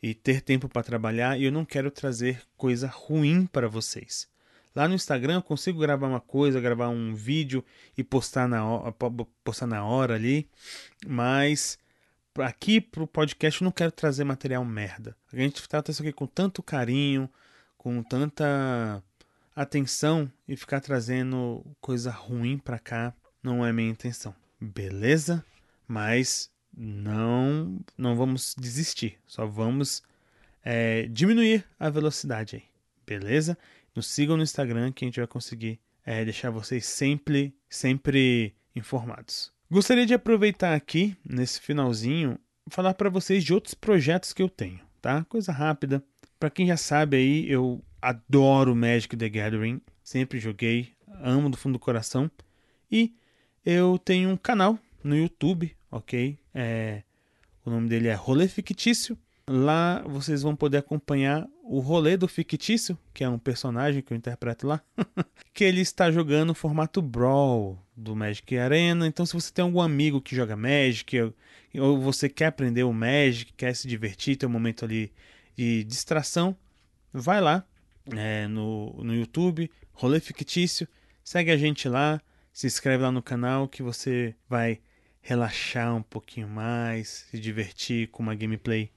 e 0.02 0.14
ter 0.14 0.40
tempo 0.40 0.68
para 0.68 0.82
trabalhar 0.82 1.38
e 1.38 1.44
eu 1.44 1.52
não 1.52 1.64
quero 1.64 1.90
trazer 1.90 2.42
coisa 2.56 2.86
ruim 2.86 3.46
para 3.46 3.68
vocês. 3.68 4.28
Lá 4.74 4.86
no 4.86 4.94
Instagram 4.94 5.36
eu 5.36 5.42
consigo 5.42 5.80
gravar 5.80 6.06
uma 6.06 6.20
coisa, 6.20 6.60
gravar 6.60 6.88
um 6.88 7.14
vídeo 7.14 7.64
e 7.96 8.04
postar 8.04 8.46
na 8.46 8.64
hora, 8.64 8.94
postar 9.42 9.66
na 9.66 9.84
hora 9.84 10.14
ali, 10.14 10.48
mas 11.06 11.78
aqui 12.38 12.80
pro 12.80 13.06
podcast 13.06 13.60
eu 13.60 13.64
não 13.64 13.72
quero 13.72 13.90
trazer 13.90 14.24
material 14.24 14.64
merda. 14.64 15.16
A 15.32 15.36
gente 15.36 15.66
trata 15.66 15.90
isso 15.90 16.02
aqui 16.02 16.12
com 16.12 16.26
tanto 16.26 16.62
carinho, 16.62 17.30
com 17.78 18.02
tanta 18.02 19.02
atenção 19.54 20.30
e 20.46 20.54
ficar 20.56 20.80
trazendo 20.80 21.64
coisa 21.80 22.10
ruim 22.10 22.58
pra 22.58 22.78
cá 22.78 23.14
não 23.42 23.64
é 23.64 23.72
minha 23.72 23.90
intenção. 23.90 24.34
Beleza? 24.60 25.42
Mas 25.88 26.50
não 26.76 27.80
não 27.96 28.14
vamos 28.14 28.54
desistir, 28.58 29.16
só 29.26 29.46
vamos 29.46 30.02
é, 30.64 31.06
diminuir 31.06 31.64
a 31.78 31.88
velocidade 31.88 32.56
aí. 32.56 32.62
Beleza? 33.06 33.56
Nos 33.94 34.08
sigam 34.08 34.36
no 34.36 34.42
Instagram 34.42 34.92
que 34.92 35.04
a 35.04 35.08
gente 35.08 35.20
vai 35.20 35.26
conseguir 35.26 35.78
é, 36.04 36.24
deixar 36.24 36.50
vocês 36.50 36.84
sempre, 36.84 37.54
sempre 37.68 38.54
informados. 38.74 39.52
Gostaria 39.70 40.04
de 40.04 40.14
aproveitar 40.14 40.74
aqui, 40.74 41.16
nesse 41.24 41.60
finalzinho, 41.60 42.38
falar 42.68 42.94
para 42.94 43.08
vocês 43.08 43.42
de 43.42 43.54
outros 43.54 43.74
projetos 43.74 44.32
que 44.32 44.42
eu 44.42 44.48
tenho, 44.48 44.80
tá? 45.00 45.24
Coisa 45.24 45.52
rápida. 45.52 46.02
Para 46.38 46.50
quem 46.50 46.66
já 46.66 46.76
sabe 46.76 47.16
aí, 47.16 47.50
eu 47.50 47.82
adoro 48.02 48.76
Magic 48.76 49.16
the 49.16 49.28
Gathering, 49.28 49.80
sempre 50.04 50.38
joguei, 50.38 50.92
amo 51.22 51.48
do 51.48 51.56
fundo 51.56 51.74
do 51.74 51.78
coração. 51.78 52.30
E 52.90 53.14
eu 53.64 53.98
tenho 53.98 54.30
um 54.30 54.36
canal 54.36 54.78
no 55.02 55.16
YouTube, 55.16 55.74
ok? 55.96 56.38
É, 56.54 57.02
o 57.64 57.70
nome 57.70 57.88
dele 57.88 58.08
é 58.08 58.14
Rolê 58.14 58.48
Fictício. 58.48 59.18
Lá 59.48 60.02
vocês 60.06 60.42
vão 60.42 60.56
poder 60.56 60.78
acompanhar 60.78 61.46
o 61.62 61.78
rolê 61.78 62.16
do 62.16 62.26
fictício, 62.26 62.98
que 63.14 63.22
é 63.22 63.28
um 63.28 63.38
personagem 63.38 64.02
que 64.02 64.12
eu 64.12 64.16
interpreto 64.16 64.66
lá, 64.66 64.80
que 65.54 65.62
ele 65.62 65.80
está 65.80 66.10
jogando 66.10 66.48
no 66.48 66.54
formato 66.54 67.00
Brawl 67.00 67.78
do 67.96 68.14
Magic 68.16 68.56
Arena. 68.56 69.06
Então, 69.06 69.24
se 69.24 69.34
você 69.34 69.52
tem 69.52 69.64
algum 69.64 69.80
amigo 69.80 70.20
que 70.20 70.34
joga 70.34 70.56
Magic, 70.56 71.16
ou 71.78 72.00
você 72.00 72.28
quer 72.28 72.46
aprender 72.46 72.82
o 72.84 72.92
Magic, 72.92 73.52
quer 73.52 73.74
se 73.74 73.86
divertir, 73.86 74.36
ter 74.36 74.46
um 74.46 74.50
momento 74.50 74.84
ali 74.84 75.12
de 75.56 75.84
distração, 75.84 76.56
vai 77.12 77.40
lá 77.40 77.64
é, 78.16 78.46
no, 78.46 78.92
no 79.02 79.14
YouTube, 79.14 79.70
Rolê 79.92 80.20
Fictício, 80.20 80.86
segue 81.24 81.50
a 81.50 81.56
gente 81.56 81.88
lá, 81.88 82.20
se 82.52 82.66
inscreve 82.66 83.02
lá 83.02 83.10
no 83.10 83.22
canal 83.22 83.68
que 83.68 83.82
você 83.82 84.34
vai 84.48 84.80
relaxar 85.26 85.92
um 85.92 86.02
pouquinho 86.02 86.46
mais, 86.46 87.26
se 87.28 87.40
divertir 87.40 88.08
com 88.08 88.22
uma 88.22 88.34
gameplay 88.34 88.92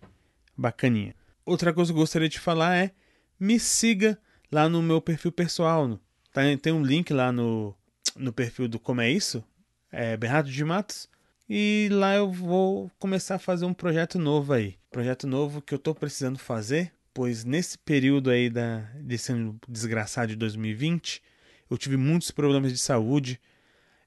bacaninha. 0.56 1.16
Outra 1.44 1.74
coisa 1.74 1.92
que 1.92 1.98
eu 1.98 2.02
gostaria 2.02 2.30
de 2.30 2.40
falar 2.40 2.78
é 2.78 2.92
me 3.40 3.60
siga 3.60 4.16
lá 4.52 4.70
no 4.70 4.80
meu 4.84 5.02
perfil 5.02 5.32
pessoal. 5.32 6.00
Tá, 6.32 6.42
tem 6.62 6.72
um 6.72 6.84
link 6.84 7.12
lá 7.12 7.32
no, 7.32 7.76
no 8.16 8.32
perfil 8.32 8.68
do 8.68 8.80
Como 8.80 9.02
é 9.02 9.10
Isso, 9.10 9.44
é 9.92 10.16
Bernardo 10.16 10.52
de 10.52 10.64
Matos. 10.64 11.10
E 11.50 11.90
lá 11.92 12.16
eu 12.16 12.32
vou 12.32 12.92
começar 13.00 13.36
a 13.36 13.40
fazer 13.40 13.66
um 13.66 13.74
projeto 13.74 14.20
novo 14.20 14.54
aí. 14.54 14.78
Projeto 14.92 15.26
novo 15.26 15.64
que 15.64 15.74
eu 15.74 15.78
estou 15.78 15.96
precisando 15.96 16.38
fazer, 16.38 16.94
pois 17.12 17.44
nesse 17.44 17.76
período 17.76 18.30
aí 18.30 18.52
da, 18.52 18.82
desse 19.02 19.32
ano 19.32 19.60
desgraçado 19.68 20.28
de 20.28 20.36
2020, 20.36 21.24
eu 21.72 21.76
tive 21.76 21.98
muitos 21.98 22.30
problemas 22.30 22.72
de 22.72 22.78
saúde. 22.78 23.42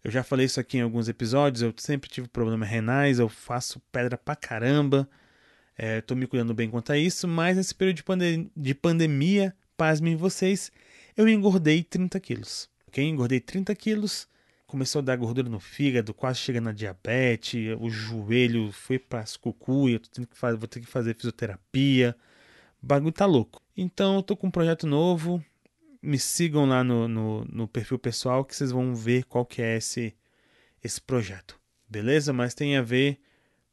Eu 0.04 0.10
já 0.10 0.22
falei 0.24 0.46
isso 0.46 0.58
aqui 0.58 0.78
em 0.78 0.80
alguns 0.80 1.08
episódios, 1.08 1.62
eu 1.62 1.72
sempre 1.76 2.10
tive 2.10 2.26
problemas 2.26 2.68
renais, 2.68 3.18
eu 3.18 3.28
faço 3.28 3.80
pedra 3.92 4.18
pra 4.18 4.34
caramba. 4.34 5.08
É, 5.78 6.02
me 6.14 6.26
cuidando 6.26 6.52
bem 6.52 6.68
quanto 6.68 6.92
a 6.92 6.98
isso, 6.98 7.26
mas 7.26 7.56
nesse 7.56 7.74
período 7.74 7.96
de, 7.96 8.02
pande 8.02 8.50
de 8.54 8.74
pandemia, 8.74 9.54
pasmem 9.76 10.16
vocês, 10.16 10.70
eu 11.16 11.28
engordei 11.28 11.82
30 11.82 12.20
quilos. 12.20 12.68
Ok? 12.86 13.02
Engordei 13.02 13.40
30 13.40 13.74
quilos, 13.74 14.28
começou 14.66 15.00
a 15.00 15.02
dar 15.02 15.16
gordura 15.16 15.48
no 15.48 15.60
fígado, 15.60 16.12
quase 16.12 16.40
chegando 16.40 16.64
na 16.64 16.72
diabetes, 16.72 17.76
o 17.80 17.88
joelho 17.88 18.70
foi 18.72 18.98
para 18.98 19.20
as 19.20 19.36
cucu 19.36 19.88
eu 19.88 20.00
que 20.00 20.36
fazer, 20.36 20.56
vou 20.58 20.68
ter 20.68 20.80
que 20.80 20.86
fazer 20.86 21.14
fisioterapia. 21.14 22.16
O 22.82 22.86
bagulho 22.86 23.12
tá 23.12 23.24
louco. 23.26 23.62
Então 23.76 24.16
eu 24.16 24.22
tô 24.22 24.36
com 24.36 24.48
um 24.48 24.50
projeto 24.50 24.86
novo. 24.86 25.42
Me 26.02 26.18
sigam 26.18 26.66
lá 26.66 26.82
no, 26.82 27.06
no, 27.06 27.44
no 27.44 27.68
perfil 27.68 27.98
pessoal 27.98 28.44
que 28.44 28.56
vocês 28.56 28.72
vão 28.72 28.94
ver 28.94 29.24
qual 29.24 29.46
que 29.46 29.62
é 29.62 29.76
esse, 29.76 30.14
esse 30.82 31.00
projeto. 31.00 31.58
Beleza? 31.88 32.32
Mas 32.32 32.54
tem 32.54 32.76
a 32.76 32.82
ver 32.82 33.20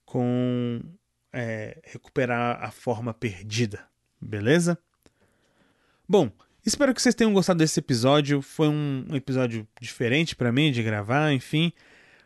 com 0.06 0.82
é, 1.34 1.80
recuperar 1.84 2.64
a 2.64 2.72
forma 2.72 3.14
perdida, 3.14 3.86
beleza? 4.20 4.78
Bom, 6.08 6.32
espero 6.66 6.94
que 6.94 7.02
vocês 7.02 7.16
tenham 7.16 7.34
gostado 7.34 7.60
desse 7.60 7.80
episódio. 7.80 8.42
Foi 8.42 8.68
um, 8.68 9.06
um 9.10 9.16
episódio 9.16 9.68
diferente 9.80 10.36
para 10.36 10.52
mim 10.52 10.72
de 10.72 10.82
gravar, 10.84 11.32
enfim, 11.32 11.72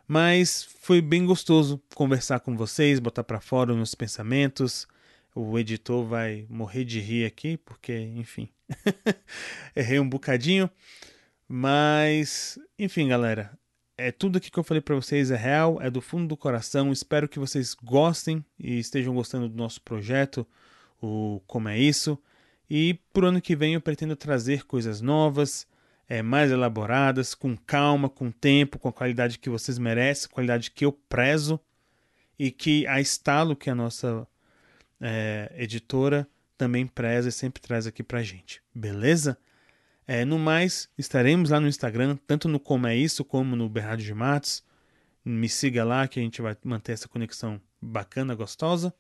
mas 0.08 0.64
foi 0.82 1.02
bem 1.02 1.26
gostoso 1.26 1.82
conversar 1.94 2.40
com 2.40 2.56
vocês, 2.56 3.00
botar 3.00 3.24
para 3.24 3.42
fora 3.42 3.72
os 3.72 3.78
meus 3.78 3.96
pensamentos. 3.96 4.88
O 5.36 5.58
editor 5.58 6.06
vai 6.06 6.46
morrer 6.50 6.86
de 6.86 7.00
rir 7.00 7.26
aqui, 7.26 7.58
porque, 7.58 7.98
enfim, 8.16 8.50
errei 9.76 10.00
um 10.00 10.08
bocadinho. 10.08 10.70
Mas, 11.48 12.60
enfim, 12.78 13.08
galera, 13.08 13.58
é 13.98 14.12
tudo 14.12 14.38
aqui 14.38 14.52
que 14.52 14.58
eu 14.58 14.64
falei 14.64 14.82
para 14.82 14.96
vocês 14.96 15.32
é 15.32 15.36
real, 15.36 15.82
é 15.82 15.90
do 15.90 16.02
fundo 16.02 16.28
do 16.28 16.38
coração. 16.38 16.92
Espero 16.92 17.28
que 17.28 17.40
vocês 17.40 17.74
gostem 17.74 18.44
e 18.60 18.80
estejam 18.80 19.14
gostando 19.14 19.50
do 19.50 19.56
nosso 19.56 19.82
projeto, 19.82 20.48
o 21.02 21.42
Como 21.48 21.70
é 21.70 21.78
Isso. 21.78 22.18
E 22.70 23.00
pro 23.12 23.28
ano 23.28 23.42
que 23.42 23.56
vem 23.56 23.74
eu 23.74 23.82
pretendo 23.82 24.16
trazer 24.16 24.66
coisas 24.66 25.02
novas, 25.02 25.68
é, 26.08 26.22
mais 26.22 26.52
elaboradas, 26.52 27.36
com 27.36 27.56
calma, 27.56 28.10
com 28.10 28.32
tempo, 28.32 28.80
com 28.80 28.88
a 28.88 28.94
qualidade 28.94 29.40
que 29.40 29.50
vocês 29.50 29.78
merecem, 29.78 30.30
qualidade 30.30 30.72
que 30.72 30.86
eu 30.86 30.92
prezo 30.92 31.60
e 32.38 32.52
que 32.52 32.88
a 32.88 33.00
Estalo, 33.00 33.56
que 33.56 33.70
é 33.70 33.74
a 33.74 33.76
nossa 33.76 34.28
é, 35.06 35.52
editora, 35.58 36.26
também 36.58 36.88
preza 36.88 37.28
e 37.28 37.32
sempre 37.32 37.62
traz 37.62 37.86
aqui 37.86 38.02
pra 38.02 38.24
gente. 38.24 38.62
Beleza? 38.74 39.38
É, 40.08 40.24
no 40.24 40.40
mais, 40.40 40.90
estaremos 40.98 41.50
lá 41.50 41.60
no 41.60 41.68
Instagram, 41.68 42.18
tanto 42.26 42.48
no 42.48 42.60
Como 42.60 42.88
é 42.88 42.96
Isso 42.96 43.26
como 43.26 43.54
no 43.56 43.68
Bernardo 43.68 44.02
de 44.02 44.14
Matos. 44.14 44.64
Me 45.26 45.50
siga 45.50 45.84
lá 45.84 46.08
que 46.08 46.20
a 46.20 46.24
gente 46.24 46.42
vai 46.42 46.56
manter 46.64 46.94
essa 46.94 47.08
conexão 47.08 47.60
bacana, 47.82 48.34
gostosa. 48.34 48.94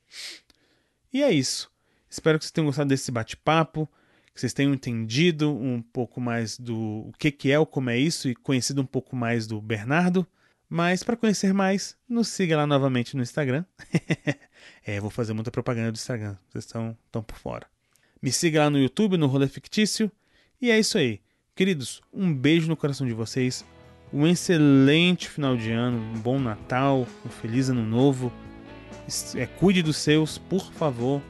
E 1.12 1.24
é 1.24 1.32
isso. 1.32 1.72
Espero 2.10 2.38
que 2.38 2.44
vocês 2.44 2.52
tenham 2.52 2.66
gostado 2.66 2.90
desse 2.90 3.12
bate-papo, 3.12 3.90
que 4.34 4.40
vocês 4.40 4.54
tenham 4.54 4.74
entendido 4.74 5.52
um 5.52 5.82
pouco 5.82 6.20
mais 6.20 6.58
do 6.58 7.08
o 7.08 7.14
que, 7.18 7.32
que 7.32 7.52
é 7.52 7.58
o 7.58 7.66
Como 7.66 7.90
é 7.90 7.98
Isso 7.98 8.28
e 8.28 8.36
conhecido 8.36 8.82
um 8.82 8.86
pouco 8.86 9.16
mais 9.16 9.48
do 9.48 9.62
Bernardo. 9.62 10.28
Mas 10.76 11.04
para 11.04 11.16
conhecer 11.16 11.54
mais, 11.54 11.96
nos 12.10 12.30
siga 12.30 12.58
lá 12.58 12.66
novamente 12.66 13.16
no 13.16 13.22
Instagram. 13.22 13.64
é, 14.84 15.00
vou 15.00 15.12
fazer 15.12 15.32
muita 15.32 15.52
propaganda 15.52 15.92
do 15.92 15.96
Instagram, 15.96 16.36
vocês 16.50 16.66
estão, 16.66 16.98
estão 17.06 17.22
por 17.22 17.38
fora. 17.38 17.68
Me 18.20 18.32
siga 18.32 18.62
lá 18.62 18.72
no 18.72 18.80
YouTube, 18.80 19.16
no 19.16 19.28
Rolê 19.28 19.48
Fictício. 19.48 20.12
E 20.60 20.72
é 20.72 20.80
isso 20.80 20.98
aí. 20.98 21.22
Queridos, 21.56 22.02
um 22.12 22.34
beijo 22.34 22.68
no 22.68 22.76
coração 22.76 23.06
de 23.06 23.14
vocês. 23.14 23.64
Um 24.12 24.26
excelente 24.26 25.30
final 25.30 25.56
de 25.56 25.70
ano, 25.70 26.00
um 26.00 26.20
bom 26.20 26.40
Natal, 26.40 27.08
um 27.24 27.30
feliz 27.30 27.70
ano 27.70 27.86
novo. 27.86 28.34
É, 29.36 29.46
cuide 29.46 29.84
dos 29.84 29.98
seus, 29.98 30.40
por 30.40 30.74
favor. 30.74 31.22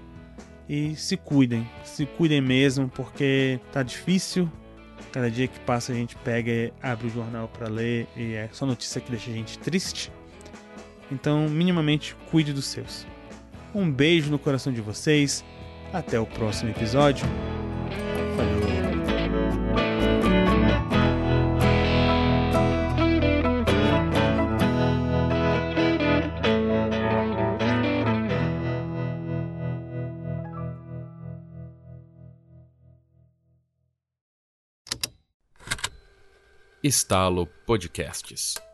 E 0.69 0.95
se 0.95 1.17
cuidem, 1.17 1.69
se 1.83 2.05
cuidem 2.05 2.39
mesmo, 2.39 2.87
porque 2.87 3.59
tá 3.73 3.83
difícil. 3.83 4.49
Cada 5.11 5.29
dia 5.29 5.47
que 5.47 5.59
passa 5.59 5.91
a 5.91 5.95
gente 5.95 6.15
pega 6.17 6.51
e 6.51 6.73
abre 6.81 7.07
o 7.07 7.09
jornal 7.09 7.47
para 7.47 7.69
ler 7.69 8.07
e 8.15 8.33
é 8.33 8.49
só 8.51 8.65
notícia 8.65 8.99
que 8.99 9.11
deixa 9.11 9.29
a 9.29 9.33
gente 9.33 9.59
triste. 9.59 10.11
Então, 11.11 11.47
minimamente, 11.47 12.15
cuide 12.31 12.51
dos 12.51 12.65
seus. 12.65 13.05
Um 13.73 13.91
beijo 13.91 14.31
no 14.31 14.39
coração 14.39 14.73
de 14.73 14.81
vocês. 14.81 15.43
Até 15.91 16.19
o 16.19 16.25
próximo 16.25 16.71
episódio. 16.71 17.27
Estalo 36.83 37.47
Podcasts. 37.65 38.72